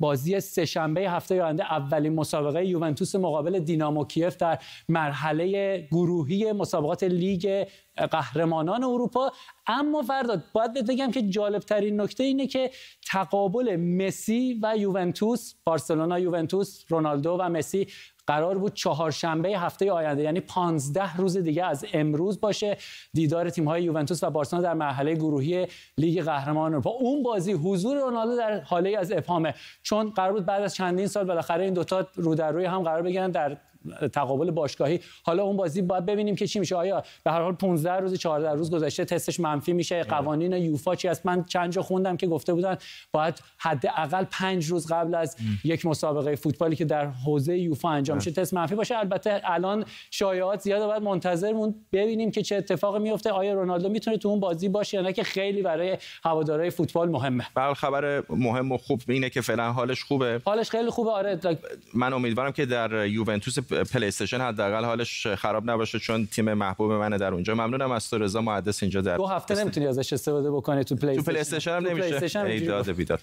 بازی 0.00 0.40
سه 0.40 0.64
شنبه 0.64 1.00
هفته 1.00 1.42
آینده 1.42 1.72
اولین 1.72 2.14
مسابقه 2.14 2.66
یوونتوس 2.66 3.14
مقابل 3.14 3.58
دینامو 3.58 4.04
کیف 4.04 4.36
در 4.36 4.58
مرحله 4.88 5.78
گروهی 5.92 6.52
مسابقات 6.52 7.02
لیگ 7.02 7.64
قهرمانان 8.06 8.84
اروپا. 8.84 9.32
اما 9.66 10.02
فرداد 10.02 10.44
باید 10.52 10.86
بگم 10.86 11.10
که 11.10 11.22
جالب 11.22 11.62
ترین 11.62 12.00
نکته 12.00 12.24
اینه 12.24 12.46
که 12.46 12.70
تقابل 13.06 13.76
مسی 13.76 14.60
و 14.62 14.76
یوونتوس 14.76 15.54
بارسلونا 15.64 16.18
یوونتوس 16.18 16.84
رونالدو 16.88 17.36
و 17.40 17.48
مسی 17.48 17.86
قرار 18.28 18.58
بود 18.58 18.74
چهارشنبه 18.74 19.48
هفته 19.48 19.92
آینده 19.92 20.22
یعنی 20.22 20.40
15 20.40 21.16
روز 21.16 21.36
دیگه 21.36 21.64
از 21.64 21.84
امروز 21.92 22.40
باشه 22.40 22.76
دیدار 23.12 23.50
تیم 23.50 23.68
های 23.68 23.82
یوونتوس 23.82 24.22
و 24.22 24.30
بارسلونا 24.30 24.68
در 24.68 24.74
مرحله 24.74 25.14
گروهی 25.14 25.66
لیگ 25.98 26.22
قهرمانان 26.22 26.72
اروپا. 26.72 26.90
اون 26.90 27.22
بازی 27.22 27.52
حضور 27.52 27.96
رونالدو 27.96 28.36
در 28.36 28.60
حاله 28.60 28.98
از 28.98 29.12
ابهامه 29.12 29.54
چون 29.82 30.10
قرار 30.10 30.32
بود 30.32 30.46
بعد 30.46 30.62
از 30.62 30.74
چندین 30.74 31.06
سال 31.06 31.24
بالاخره 31.24 31.64
این 31.64 31.74
دوتا 31.74 32.06
رو 32.14 32.34
در 32.34 32.52
روی 32.52 32.64
هم 32.64 32.82
قرار 32.82 33.02
بگیرن 33.02 33.30
در 33.30 33.56
تقابل 34.12 34.50
باشگاهی. 34.50 35.00
حالا 35.22 35.42
اون 35.42 35.56
بازی 35.56 35.82
باید 35.82 36.06
ببینیم 36.06 36.36
که 36.36 36.46
چی 36.46 36.58
میشه. 36.58 36.76
آیا 36.76 37.02
به 37.24 37.30
هر 37.30 37.40
حال 37.40 37.52
15 37.52 37.92
روز 37.92 38.14
14 38.14 38.50
روز 38.50 38.70
گذشته 38.70 39.04
تستش 39.04 39.40
منفی 39.40 39.72
میشه. 39.72 40.02
قوانین 40.02 40.52
یوفا 40.52 40.94
چی 40.94 41.08
است 41.08 41.26
من 41.26 41.44
چند 41.44 41.72
جا 41.72 41.82
خوندم 41.82 42.16
که 42.16 42.26
گفته 42.26 42.54
بودن 42.54 42.76
باید 43.12 43.42
حداقل 43.58 44.24
5 44.30 44.66
روز 44.66 44.92
قبل 44.92 45.14
از 45.14 45.36
یک 45.64 45.86
مسابقه 45.86 46.36
فوتبالی 46.36 46.76
که 46.76 46.84
در 46.84 47.06
حوزه 47.06 47.58
یوفا 47.58 47.88
انجام 47.90 48.16
میشه 48.16 48.30
تست 48.30 48.54
منفی 48.54 48.74
باشه. 48.74 48.98
البته 48.98 49.40
الان 49.44 49.84
شایعات 50.10 50.60
زیاده. 50.60 50.86
باید 50.86 51.02
منتظر 51.02 51.52
ببینیم 51.92 52.30
که 52.30 52.42
چه 52.42 52.56
اتفاقی 52.56 52.98
میفته. 52.98 53.30
آیا 53.30 53.54
رونالدو 53.54 53.88
می‌تونه 53.88 54.18
تو 54.18 54.28
اون 54.28 54.40
بازی 54.40 54.68
باشه 54.68 54.96
یا 54.96 55.02
نه 55.02 55.12
که 55.12 55.22
خیلی 55.22 55.62
برای 55.62 55.98
هوادارهای 56.24 56.70
فوتبال 56.70 57.08
مهمه. 57.08 57.46
بله 57.54 57.74
خبر 57.74 58.22
مهم 58.30 58.72
و 58.72 58.78
خوب 58.78 59.02
اینه 59.08 59.30
که 59.30 59.40
فعلا 59.40 59.72
حالش 59.72 60.02
خوبه. 60.02 60.40
حالش 60.44 60.70
خیلی 60.70 60.90
خوبه. 60.90 61.10
آره 61.10 61.40
من 61.94 62.12
امیدوارم 62.12 62.52
که 62.52 62.66
در 62.66 63.06
یوونتوس 63.06 63.58
پلی 63.68 64.06
استیشن 64.06 64.40
حداقل 64.40 64.84
حالش 64.84 65.26
خراب 65.26 65.70
نباشه 65.70 65.98
چون 65.98 66.26
تیم 66.26 66.54
محبوب 66.54 66.92
منه 66.92 67.18
در 67.18 67.34
اونجا. 67.34 67.54
ممنونم 67.54 67.90
از 67.90 68.10
تو 68.10 68.18
رضا. 68.18 68.40
محدث 68.40 68.82
اینجا 68.82 69.00
در 69.00 69.16
دو 69.16 69.26
هفته 69.26 69.54
نمی‌تونی 69.54 69.86
ازش 69.86 70.12
استفاده 70.12 70.50
بکنی 70.50 70.84
تو 70.84 70.96
پلی 70.96 71.16
تو 71.16 71.22
پلی 71.22 71.38
استیشن 71.38 71.70
هم 71.70 71.86
نمیشه 71.86 72.40
ایداد 72.40 72.90
بیداد. 72.92 73.20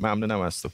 ممنونم 0.00 0.40
از 0.40 0.62
تو. 0.62 0.68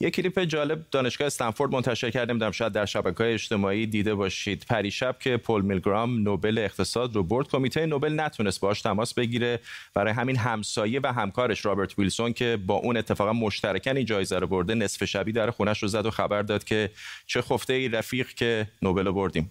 یک 0.00 0.14
کلیپ 0.14 0.40
جالب 0.40 0.84
دانشگاه 0.90 1.26
استنفورد 1.26 1.72
منتشر 1.72 2.10
کرده 2.10 2.32
نمی‌دونم 2.32 2.52
شاید 2.52 2.72
در 2.72 2.86
شبکه 2.86 3.24
های 3.24 3.32
اجتماعی 3.32 3.86
دیده 3.86 4.14
باشید. 4.14 4.64
پریشب 4.68 5.16
که 5.20 5.36
پل 5.36 5.60
میلگرام 5.60 6.22
نوبل 6.22 6.58
اقتصاد 6.58 7.16
رو 7.16 7.22
برد 7.22 7.48
کمیته 7.48 7.86
نوبل 7.86 8.20
نتونست 8.20 8.60
باهاش 8.60 8.82
تماس 8.82 9.14
بگیره. 9.14 9.60
برای 9.94 10.12
همین 10.12 10.36
همسایه 10.36 11.00
و 11.02 11.12
همکارش 11.12 11.64
رابرت 11.64 11.98
ویلسون 11.98 12.32
که 12.32 12.58
با 12.66 12.74
اون 12.74 12.96
اتفاقا 12.96 13.32
مشترکن 13.32 13.96
این 13.96 14.06
جایزه 14.06 14.38
رو 14.38 14.46
برده 14.46 14.74
نصف 14.74 15.04
شبی 15.04 15.32
در 15.32 15.50
خونش 15.50 15.82
رو 15.82 15.88
زد 15.88 16.06
و 16.06 16.10
خبر 16.10 16.42
داد 16.42 16.64
که 16.64 16.90
چه 17.26 17.42
خفته 17.42 17.72
ای 17.72 17.88
رفیق 17.88 18.28
که 18.28 18.66
نوبل 18.82 19.06
رو 19.06 19.12
بردیم. 19.12 19.50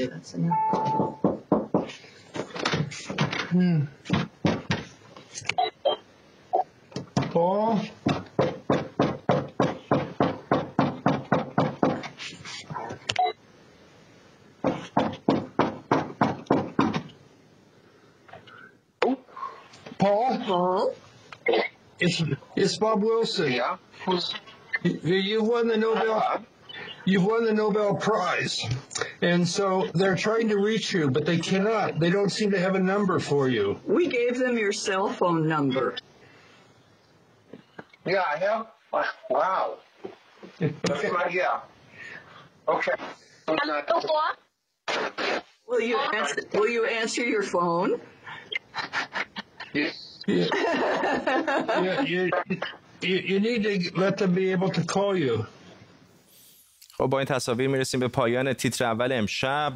Okay, 0.00 0.08
that's 0.14 0.32
enough. 0.32 0.56
Hmm. 3.50 3.84
Paul? 7.30 7.82
Paul? 19.98 20.38
Paul? 20.46 20.94
It's, 21.98 22.22
it's 22.56 22.78
Bob 22.78 23.02
Wilson. 23.02 23.52
Yeah. 23.52 23.76
You 24.82 25.42
won 25.42 25.68
the 25.68 25.76
Nobel. 25.76 26.46
You've 27.04 27.24
won 27.24 27.44
the 27.44 27.52
Nobel 27.52 27.96
Prize. 27.96 28.64
And 29.22 29.46
so 29.46 29.86
they're 29.94 30.16
trying 30.16 30.48
to 30.48 30.56
reach 30.56 30.92
you, 30.92 31.10
but 31.10 31.26
they 31.26 31.38
cannot. 31.38 31.98
They 32.00 32.10
don't 32.10 32.30
seem 32.30 32.50
to 32.52 32.58
have 32.58 32.74
a 32.74 32.80
number 32.80 33.18
for 33.18 33.48
you. 33.48 33.78
We 33.84 34.06
gave 34.06 34.38
them 34.38 34.56
your 34.56 34.72
cell 34.72 35.10
phone 35.10 35.46
number. 35.46 35.96
Yeah, 38.06 38.22
I 38.26 38.38
have. 38.38 38.66
Wow. 39.28 39.78
okay, 40.62 41.10
yeah. 41.30 41.60
Okay. 42.66 42.92
Will 45.68 45.80
you 45.80 45.98
answer, 45.98 46.42
will 46.52 46.68
you 46.68 46.86
answer 46.86 47.22
your 47.22 47.42
phone? 47.42 48.00
Yeah. 49.72 49.90
yeah 50.26 52.00
you, 52.02 52.30
you, 53.00 53.16
you 53.16 53.40
need 53.40 53.62
to 53.64 53.98
let 53.98 54.18
them 54.18 54.34
be 54.34 54.50
able 54.50 54.70
to 54.70 54.84
call 54.84 55.16
you. 55.16 55.46
خب 57.00 57.06
با 57.06 57.18
این 57.18 57.26
تصاویر 57.26 57.68
می‌رسیم 57.68 58.00
به 58.00 58.08
پایان 58.08 58.52
تیتر 58.52 58.84
اول 58.84 59.12
امشب. 59.12 59.72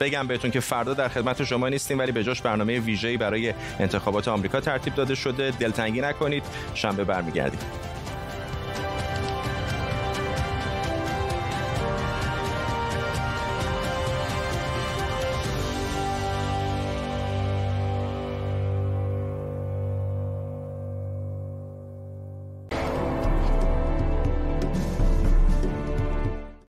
بگم 0.00 0.26
بهتون 0.26 0.50
که 0.50 0.60
فردا 0.60 0.94
در 0.94 1.08
خدمت 1.08 1.44
شما 1.44 1.68
نیستیم 1.68 1.98
ولی 1.98 2.12
به 2.12 2.24
جاش 2.24 2.42
برنامه 2.42 2.80
ویژه‌ای 2.80 3.16
برای 3.16 3.54
انتخابات 3.80 4.28
آمریکا 4.28 4.60
ترتیب 4.60 4.94
داده 4.94 5.14
شده. 5.14 5.50
دلتنگی 5.50 6.00
نکنید 6.00 6.42
شنبه 6.74 7.04
برمیگردیم. 7.04 7.60